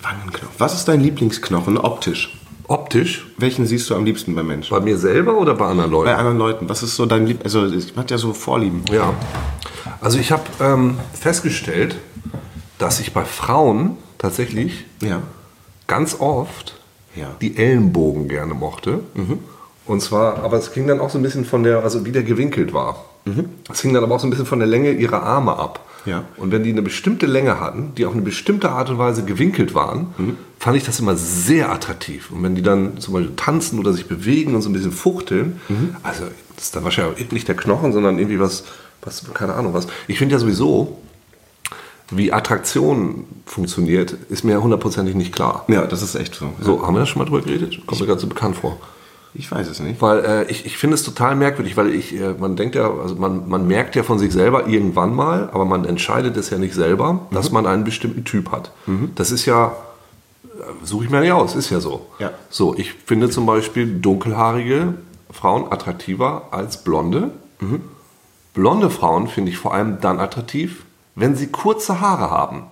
[0.00, 0.54] Wangenknochen.
[0.56, 2.37] Was ist dein Lieblingsknochen optisch?
[2.68, 4.76] Optisch, Welchen siehst du am liebsten beim Menschen?
[4.76, 6.04] bei mir selber oder bei anderen Leuten?
[6.10, 6.68] Bei anderen Leuten.
[6.68, 7.40] Was ist so dein Lieb...
[7.42, 8.82] Also, man hat ja so Vorlieben.
[8.92, 9.14] Ja.
[10.02, 11.96] Also ich habe ähm, festgestellt,
[12.78, 15.22] dass ich bei Frauen tatsächlich Ja.
[15.86, 16.78] ganz oft
[17.16, 17.28] Ja.
[17.40, 19.00] die Ellenbogen gerne mochte.
[19.86, 22.22] Und zwar, aber es ging dann auch so ein bisschen von der, also wie der
[22.22, 23.02] gewinkelt war.
[23.70, 25.84] Es ging dann aber auch so ein bisschen von der Länge ihrer Arme ab.
[26.04, 26.24] Ja.
[26.36, 29.74] Und wenn die eine bestimmte Länge hatten, die auf eine bestimmte Art und Weise gewinkelt
[29.74, 32.30] waren, fand ich das immer sehr attraktiv.
[32.30, 35.60] Und wenn die dann zum Beispiel tanzen oder sich bewegen und so ein bisschen fuchteln,
[36.02, 36.24] also
[36.56, 38.64] das ist dann wahrscheinlich nicht der Knochen, sondern irgendwie was,
[39.02, 39.86] was keine Ahnung was.
[40.06, 40.98] Ich finde ja sowieso,
[42.10, 45.64] wie Attraktion funktioniert, ist mir hundertprozentig nicht klar.
[45.68, 46.52] Ja, das ist echt so.
[46.60, 47.86] So, haben wir da schon mal drüber geredet?
[47.86, 48.78] Kommt mir ganz so bekannt vor.
[49.34, 50.00] Ich weiß es nicht.
[50.00, 53.14] Weil äh, ich, ich finde es total merkwürdig, weil ich, äh, man denkt ja, also
[53.14, 56.74] man, man merkt ja von sich selber irgendwann mal, aber man entscheidet es ja nicht
[56.74, 58.72] selber, dass man einen bestimmten Typ hat.
[59.14, 59.76] Das ist ja,
[60.44, 62.06] äh, suche ich mir nicht aus, ist ja so.
[62.18, 62.32] Ja.
[62.50, 64.94] So, ich finde zum Beispiel dunkelhaarige
[65.30, 67.30] Frauen attraktiver als blonde.
[68.54, 72.64] Blonde Frauen finde ich vor allem dann attraktiv, wenn sie kurze Haare haben.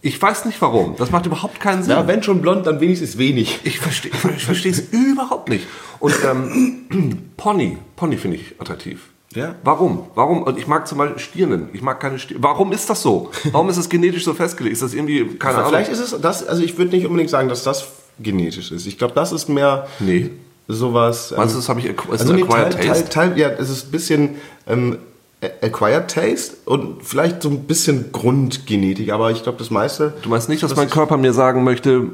[0.00, 0.94] Ich weiß nicht warum.
[0.96, 1.90] Das macht überhaupt keinen Sinn.
[1.90, 3.60] Ja, wenn schon blond, dann wenigstens wenig.
[3.64, 5.66] Ich verstehe ich verstehe es überhaupt nicht.
[5.98, 9.08] Und ähm, Pony, Pony finde ich attraktiv.
[9.34, 9.56] Ja.
[9.62, 10.06] Warum?
[10.14, 10.42] Warum?
[10.42, 11.68] Und ich mag zum Beispiel Stirnen.
[11.72, 12.42] Ich mag keine Stirnen.
[12.42, 13.30] Warum ist das so?
[13.52, 14.72] Warum ist es genetisch so festgelegt?
[14.72, 15.70] Ist das irgendwie, keine Ahnung.
[15.70, 17.88] Vielleicht ist es das, also ich würde nicht unbedingt sagen, dass das
[18.20, 18.86] genetisch ist.
[18.86, 20.30] Ich glaube, das ist mehr Nee.
[20.66, 21.34] sowas.
[21.36, 23.04] Meinst du, ähm, das habe ich ist also ein nee, acquired Teil, Teil?
[23.04, 24.36] Teil, ja, es ist ein bisschen
[24.66, 24.98] ähm,
[25.40, 30.14] acquired taste und vielleicht so ein bisschen Grundgenetik, aber ich glaube, das meiste.
[30.22, 32.10] Du meinst nicht, dass das mein Körper mir sagen möchte,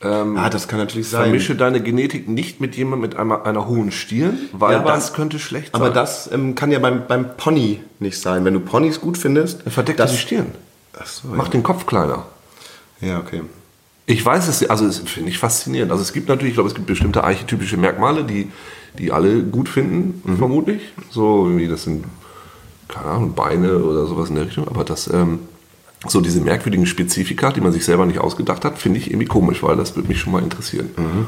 [0.00, 1.22] Ah, das kann natürlich sein.
[1.22, 5.14] vermische deine Genetik nicht mit jemandem mit einer, einer hohen Stirn, weil Ja, aber- das
[5.14, 5.80] könnte schlecht sein.
[5.80, 8.44] Aber das ähm, kann ja beim, beim Pony nicht sein.
[8.44, 10.46] Wenn du Ponys gut findest, Dann verdeckt das die Stirn.
[11.04, 12.26] So, Mach den Kopf kleiner.
[13.00, 13.08] ja.
[13.08, 13.42] ja, okay.
[14.04, 15.90] Ich weiß es, also es finde ich faszinierend.
[15.90, 18.50] Also es gibt natürlich, ich glaube, es gibt bestimmte archetypische Merkmale, die,
[18.98, 20.36] die alle gut finden, Mhm.
[20.38, 20.82] vermutlich.
[21.10, 22.04] So wie das sind,
[22.88, 24.66] keine Ahnung, Beine oder sowas in der Richtung.
[24.68, 25.40] Aber das, ähm,
[26.08, 29.62] so diese merkwürdigen Spezifika, die man sich selber nicht ausgedacht hat, finde ich irgendwie komisch,
[29.62, 30.90] weil das würde mich schon mal interessieren.
[30.96, 31.26] Mhm.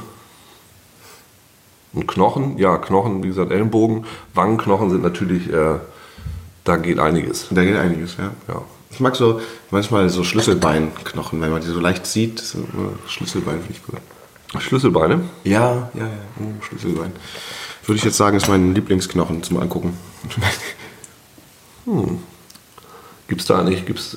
[1.95, 4.05] Und Knochen, ja, Knochen, wie gesagt, Ellenbogen,
[4.35, 5.77] Wangenknochen sind natürlich, äh,
[6.65, 7.47] da geht einiges.
[7.51, 8.31] Da geht einiges, ja.
[8.47, 8.63] Ja.
[8.91, 9.41] Ich mag so
[9.71, 12.39] manchmal so Schlüsselbeinknochen, wenn man die so leicht sieht.
[12.41, 13.97] So, äh, Schlüsselbein finde ich gut.
[14.59, 15.21] Schlüsselbeine.
[15.45, 16.07] Ja, ja, ja.
[16.07, 17.13] mm, Schlüsselbein.
[17.85, 19.97] Würde ich jetzt sagen, ist mein Lieblingsknochen zum Angucken.
[23.29, 24.17] Gibt es da eigentlich, gibt's,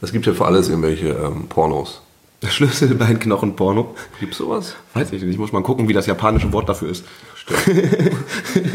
[0.00, 2.02] es gibt ja für alles irgendwelche ähm, Pornos.
[2.46, 3.94] Schlüsselbeinknochen-Porno.
[4.20, 4.74] Gibt es sowas?
[4.94, 5.32] Weiß ich nicht.
[5.32, 7.04] Ich muss mal gucken, wie das japanische Wort dafür ist.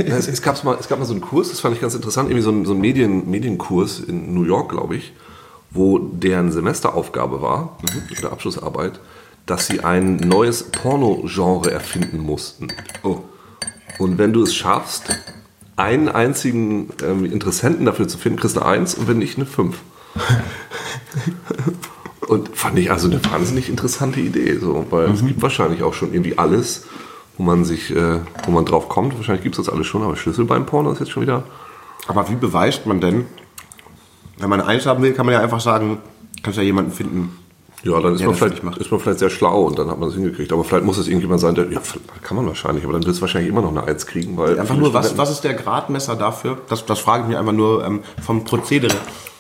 [0.05, 2.29] Es, es, gab's mal, es gab mal so einen Kurs, das fand ich ganz interessant,
[2.29, 5.13] irgendwie so ein, so ein Medien, Medienkurs in New York, glaube ich,
[5.71, 7.77] wo deren Semesteraufgabe war,
[8.17, 8.99] oder Abschlussarbeit,
[9.45, 12.69] dass sie ein neues Porno-Genre erfinden mussten.
[13.03, 13.19] Oh.
[13.99, 15.15] Und wenn du es schaffst,
[15.75, 19.45] einen einzigen ähm, Interessenten dafür zu finden, kriegst du eine Eins und wenn nicht, eine
[19.45, 19.79] Fünf.
[22.27, 26.13] und fand ich also eine wahnsinnig interessante Idee, so, weil es gibt wahrscheinlich auch schon
[26.13, 26.85] irgendwie alles,
[27.37, 29.15] wo man sich, äh, wo man drauf kommt.
[29.17, 31.43] Wahrscheinlich gibt es das alles schon, aber Schlüssel beim Porno ist jetzt schon wieder.
[32.07, 33.25] Aber wie beweist man denn,
[34.37, 35.99] wenn man eins haben will, kann man ja einfach sagen,
[36.41, 37.37] kannst ja jemanden finden.
[37.83, 40.09] Ja, dann ist, Ja, man vielleicht, ist man vielleicht sehr schlau und dann hat man
[40.09, 40.53] es hingekriegt.
[40.53, 41.81] Aber vielleicht muss es irgendjemand sein, der, ja,
[42.21, 44.59] kann man wahrscheinlich, aber dann wird es wahrscheinlich immer noch eine Eins kriegen, weil.
[44.59, 46.57] Einfach nur, was, was ist der Gradmesser dafür?
[46.69, 48.95] Das, das frage ich mich einfach nur ähm, vom Prozedere.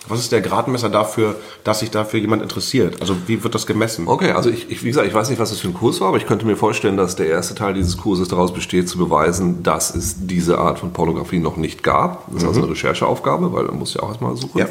[0.09, 2.99] Was ist der Gradmesser dafür, dass sich dafür jemand interessiert?
[2.99, 4.09] Also wie wird das gemessen?
[4.09, 6.09] Okay, also ich, ich, wie gesagt, ich weiß nicht, was das für ein Kurs war,
[6.09, 9.63] aber ich könnte mir vorstellen, dass der erste Teil dieses Kurses daraus besteht, zu beweisen,
[9.63, 12.25] dass es diese Art von Pornografie noch nicht gab.
[12.33, 14.59] Das ist also eine Rechercheaufgabe, weil man muss ja auch erstmal suchen.
[14.59, 14.65] Ja.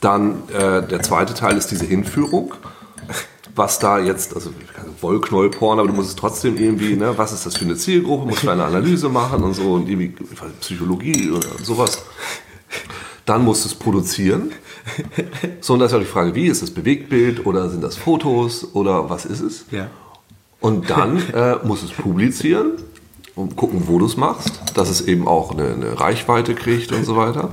[0.00, 2.54] Dann äh, der zweite Teil ist diese Hinführung.
[3.54, 4.50] Was da jetzt, also
[5.00, 8.44] Wollknollporn, aber du musst es trotzdem irgendwie, ne, was ist das für eine Zielgruppe, musst
[8.44, 10.14] du eine Analyse machen und so und irgendwie
[10.60, 12.02] Psychologie oder sowas.
[13.26, 14.52] Dann musst du es produzieren.
[15.60, 18.74] So, und da ist ja die Frage, wie ist es Bewegtbild oder sind das Fotos
[18.74, 19.64] oder was ist es?
[19.70, 19.88] Ja.
[20.60, 22.72] Und dann äh, musst du es publizieren
[23.34, 27.04] und gucken, wo du es machst, dass es eben auch eine, eine Reichweite kriegt und
[27.04, 27.50] so weiter.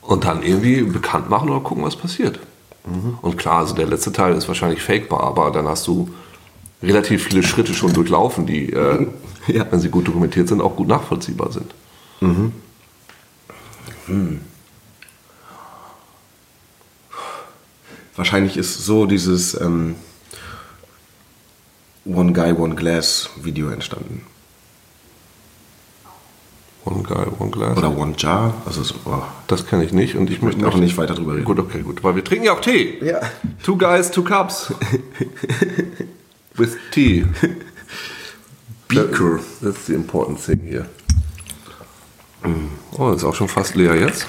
[0.00, 2.40] Und dann irgendwie bekannt machen oder gucken, was passiert.
[2.84, 6.08] Und klar, also der letzte Teil ist wahrscheinlich fakebar, aber dann hast du
[6.82, 9.06] relativ viele Schritte schon durchlaufen, die, äh,
[9.48, 9.66] Ja.
[9.70, 11.74] wenn sie gut dokumentiert sind, auch gut nachvollziehbar sind.
[18.16, 19.96] Wahrscheinlich ist so dieses ähm,
[22.04, 24.22] One Guy, One Glass Video entstanden.
[26.84, 27.78] One Guy, One Glass.
[27.78, 28.54] Oder One Jar.
[28.66, 29.22] Also so, oh.
[29.46, 31.44] Das kenne ich nicht und ich möchte auch nicht weiter drüber reden.
[31.44, 32.02] Gut, okay, gut.
[32.02, 32.98] Weil wir trinken ja auch Tee.
[33.04, 33.20] Ja.
[33.62, 34.72] Two guys, two cups.
[36.54, 37.24] With tea.
[38.88, 39.40] Beaker.
[39.62, 40.86] That's the important thing here.
[42.98, 44.26] Oh, ist auch schon fast leer jetzt.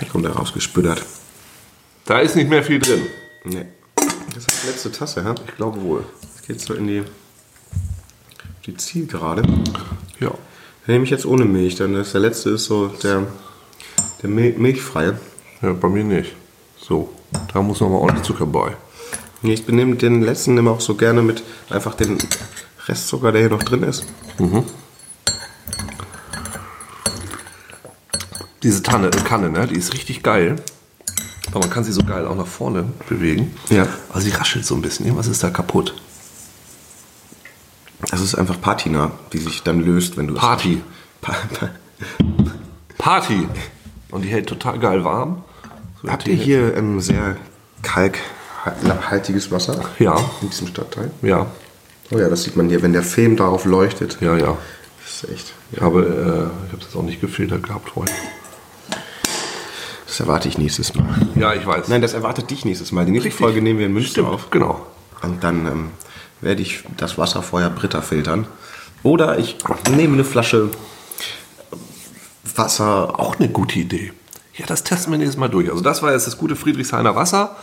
[0.00, 1.04] Da kommt er rausgespüttert.
[2.06, 3.02] Da ist nicht mehr viel drin.
[3.44, 3.66] Nee.
[4.34, 5.34] Das ist die letzte Tasse, ja?
[5.46, 6.04] Ich glaube wohl.
[6.22, 7.02] Jetzt geht's so in die,
[8.66, 9.42] die Zielgerade.
[10.18, 10.32] Ja.
[10.86, 13.26] Den nehme ich jetzt ohne Milch, dann ist der letzte ist so der,
[14.22, 15.18] der Mil milchfreie.
[15.62, 16.32] Ja, bei mir nicht.
[16.78, 17.10] So,
[17.52, 18.76] da muss noch mal ordentlich Zucker bei.
[19.40, 22.18] Nee, ich benehme den letzten immer auch so gerne mit einfach den
[22.86, 24.04] Restzucker, der hier noch drin ist.
[28.62, 30.56] Diese Tanne, äh, Kanne, ne, die ist richtig geil.
[31.50, 33.54] Aber man kann sie so geil auch nach vorne bewegen.
[33.70, 33.86] Ja.
[34.10, 35.06] Aber sie raschelt so ein bisschen.
[35.06, 35.94] Irgendwas ist da kaputt.
[38.14, 40.80] Das ist einfach Patina, die sich dann löst, wenn du es- Party.
[41.20, 41.68] Pa pa
[42.96, 43.48] Party.
[44.12, 45.42] Und die hält total geil warm.
[46.00, 47.36] So Habt ihr hier ähm, sehr
[47.82, 49.84] kalkhaltiges Wasser?
[49.98, 50.16] Ja.
[50.42, 51.10] In diesem Stadtteil?
[51.22, 51.46] Ja,
[52.12, 54.18] Oh ja, das sieht man hier, wenn der Film darauf leuchtet.
[54.20, 54.56] ja, ja.
[55.02, 55.52] Das ist echt.
[55.72, 58.14] Ich habe, äh, ich habe das auch nicht gefiltert gehabt vorhin.
[60.06, 61.26] Das erwarte ich nächstes Mal.
[61.34, 61.88] Ja, ich weiß.
[61.88, 63.06] Nein, das erwartet dich nächstes Mal.
[63.06, 63.44] Die nächste Richtig.
[63.44, 64.50] Folge nehmen wir in Münster Stimmt, auf.
[64.52, 64.86] genau.
[65.22, 65.88] Und dann ähm,
[66.44, 68.46] werde ich das Wasser vorher Britta filtern.
[69.02, 69.56] Oder ich
[69.90, 70.70] nehme eine Flasche
[72.54, 73.18] Wasser.
[73.18, 74.12] Auch eine gute Idee.
[74.56, 75.70] Ja, das testen wir nächstes Mal durch.
[75.70, 77.56] Also das war jetzt das gute Friedrichshainer Wasser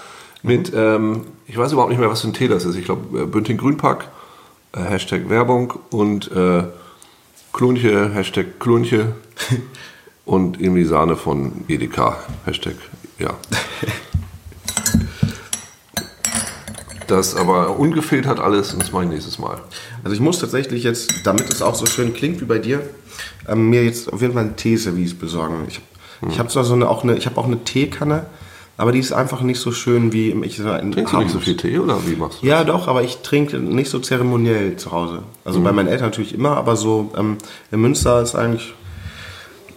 [0.44, 2.76] mit, ähm, ich weiß überhaupt nicht mehr, was für ein Tee das ist.
[2.76, 4.10] Ich glaube, äh, Bünding Grünpack,
[4.74, 6.64] äh, Hashtag Werbung und äh,
[7.54, 9.16] Klunche, Hashtag Klunche
[10.26, 12.76] und irgendwie Sahne von Edeka, Hashtag,
[13.20, 13.30] ja.
[17.12, 19.58] Das aber ungefiltert alles und das mache ich nächstes Mal.
[20.04, 22.82] Also ich muss tatsächlich jetzt, damit es auch so schön klingt wie bei dir,
[23.50, 25.66] ähm, mir jetzt auf jeden Fall ein Teeservice besorgen.
[25.68, 25.82] Ich,
[26.30, 28.28] ich habe zwar so eine, auch eine, ich habe auch eine Teekanne,
[28.78, 31.32] aber die ist einfach nicht so schön wie im- ich sag, in Trinkst du nicht
[31.32, 32.48] so viel Tee oder wie machst du?
[32.48, 35.24] Ja, doch, aber ich trinke nicht so zeremoniell zu Hause.
[35.44, 37.38] Also bei meinen Eltern natürlich immer, aber so ähm,
[37.72, 38.74] in Münster ist eigentlich,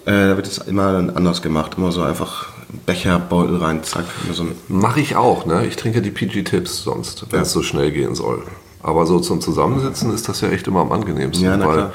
[0.06, 1.72] äh, da wird es immer anders gemacht.
[1.76, 2.46] Immer so einfach
[2.86, 4.04] Becher, Beutel rein, zack.
[4.32, 5.66] So Mache ich auch, ne?
[5.66, 7.42] Ich trinke die PG-Tips sonst, wenn Ja.
[7.42, 8.42] es so schnell gehen soll.
[8.82, 11.92] Aber so zum Zusammensitzen ist das ja echt immer am angenehmsten, Ja, weil,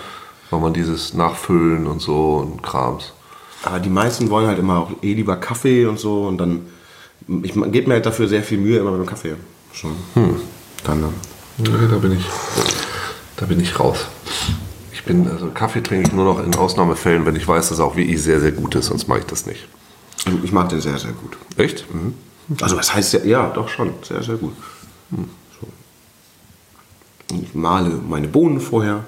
[0.49, 3.13] weil man dieses Nachfüllen und so und Krams.
[3.63, 6.61] aber die meisten wollen halt immer auch eh lieber Kaffee und so und dann,
[7.43, 9.35] ich gebe mir halt dafür sehr viel Mühe immer beim Kaffee.
[9.73, 9.91] Schon.
[10.83, 11.13] Dann, ähm,
[11.59, 12.25] Nee, da bin ich,
[13.35, 14.07] da bin ich raus.
[14.93, 17.95] Ich bin, also Kaffee trinke ich nur noch in Ausnahmefällen, wenn ich weiß, dass auch
[17.97, 19.67] wirklich sehr, sehr gut ist, sonst mache ich das nicht.
[20.25, 21.37] Also ich mag den sehr, sehr gut.
[21.57, 21.85] Echt?
[22.61, 24.53] Also was heißt ja, ja, doch schon, sehr, sehr gut.
[25.11, 25.67] So.
[27.35, 29.05] Und Ich male meine Bohnen vorher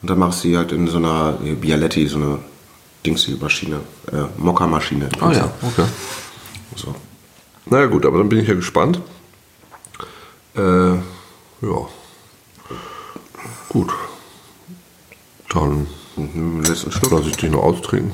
[0.00, 2.38] Und dann machst du sie halt in so einer Bialetti, so eine
[3.04, 3.80] Dingsy-Maschine,
[4.12, 5.08] äh, Mokka-Maschine.
[5.20, 5.84] Ah ja, okay.
[6.76, 6.94] So.
[7.66, 9.00] Naja gut, aber dann bin ich ja gespannt.
[10.56, 11.88] Äh, ja.
[13.68, 13.90] Gut.
[15.50, 15.86] Dann
[16.16, 17.12] Mhm, letzten Schluck.
[17.12, 18.12] lasse ich dich noch austrinken.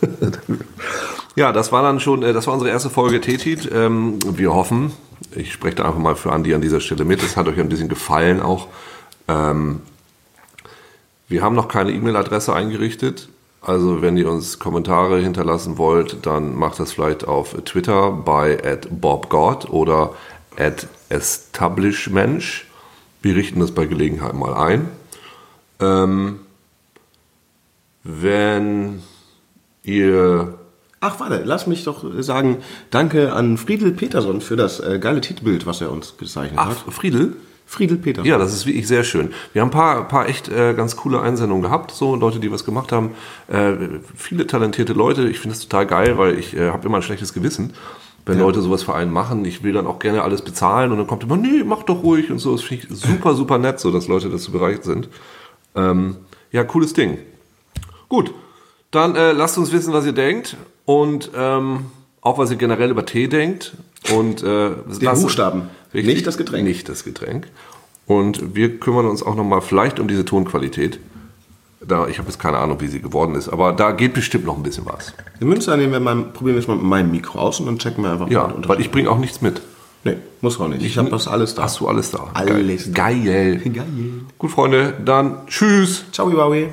[1.36, 3.68] ja, das war dann schon, äh, das war unsere erste Folge Tetit.
[3.72, 4.92] Ähm, wir hoffen,
[5.34, 7.68] ich spreche da einfach mal für Andi an dieser Stelle mit, es hat euch ein
[7.68, 8.68] bisschen gefallen auch.
[9.28, 9.80] Ähm,
[11.28, 13.28] wir haben noch keine E-Mail-Adresse eingerichtet.
[13.60, 18.58] Also wenn ihr uns Kommentare hinterlassen wollt, dann macht das vielleicht auf Twitter bei
[18.90, 20.14] @bobgod oder
[21.08, 22.66] @establishmensch.
[23.22, 24.88] Wir richten das bei Gelegenheit mal ein.
[25.80, 26.40] Ähm,
[28.02, 29.02] wenn
[29.82, 30.58] ihr
[31.06, 35.66] Ach, warte, lass mich doch sagen, danke an Friedel Peterson für das äh, geile Titelbild,
[35.66, 36.94] was er uns gezeichnet Ach, hat.
[36.94, 37.36] Friedel?
[37.66, 38.24] Friedel Peterson.
[38.24, 39.34] Ja, das ist wirklich sehr schön.
[39.52, 42.64] Wir haben ein paar, paar echt äh, ganz coole Einsendungen gehabt, so Leute, die was
[42.64, 43.10] gemacht haben.
[43.48, 43.74] Äh,
[44.16, 45.28] viele talentierte Leute.
[45.28, 47.74] Ich finde das total geil, weil ich äh, habe immer ein schlechtes Gewissen,
[48.24, 49.44] wenn Leute sowas für einen machen.
[49.44, 52.30] Ich will dann auch gerne alles bezahlen und dann kommt immer, nee, mach doch ruhig
[52.30, 52.52] und so.
[52.52, 55.10] Das finde ich super, super nett, so dass Leute dazu bereit sind.
[55.74, 56.16] Ähm,
[56.50, 57.18] ja, cooles Ding.
[58.08, 58.32] Gut,
[58.90, 61.86] dann äh, lasst uns wissen, was ihr denkt und ähm,
[62.20, 63.74] auch was ihr generell über Tee denkt.
[64.14, 64.70] Und äh,
[65.00, 65.62] Den Buchstaben,
[65.92, 66.64] nicht das Getränk.
[66.64, 67.46] Nicht das Getränk.
[68.06, 71.00] Und wir kümmern uns auch nochmal vielleicht um diese Tonqualität.
[71.86, 74.56] Da, ich habe jetzt keine Ahnung, wie sie geworden ist, aber da geht bestimmt noch
[74.56, 75.12] ein bisschen was.
[75.40, 77.78] In Münster nehmen wir mal, probieren wir es mal mit meinem Mikro aus und dann
[77.78, 78.54] checken wir einfach Ja, mal.
[78.54, 79.60] den weil ich bringe auch nichts mit.
[80.02, 80.82] Nee, muss auch nicht.
[80.82, 81.62] Ich habe das alles da.
[81.64, 82.30] Hast du alles da?
[82.34, 82.92] Alles da.
[82.92, 83.58] Geil.
[83.72, 83.84] Geil.
[84.38, 86.04] Gut, Freunde, dann tschüss.
[86.12, 86.68] Ciao, Wowie.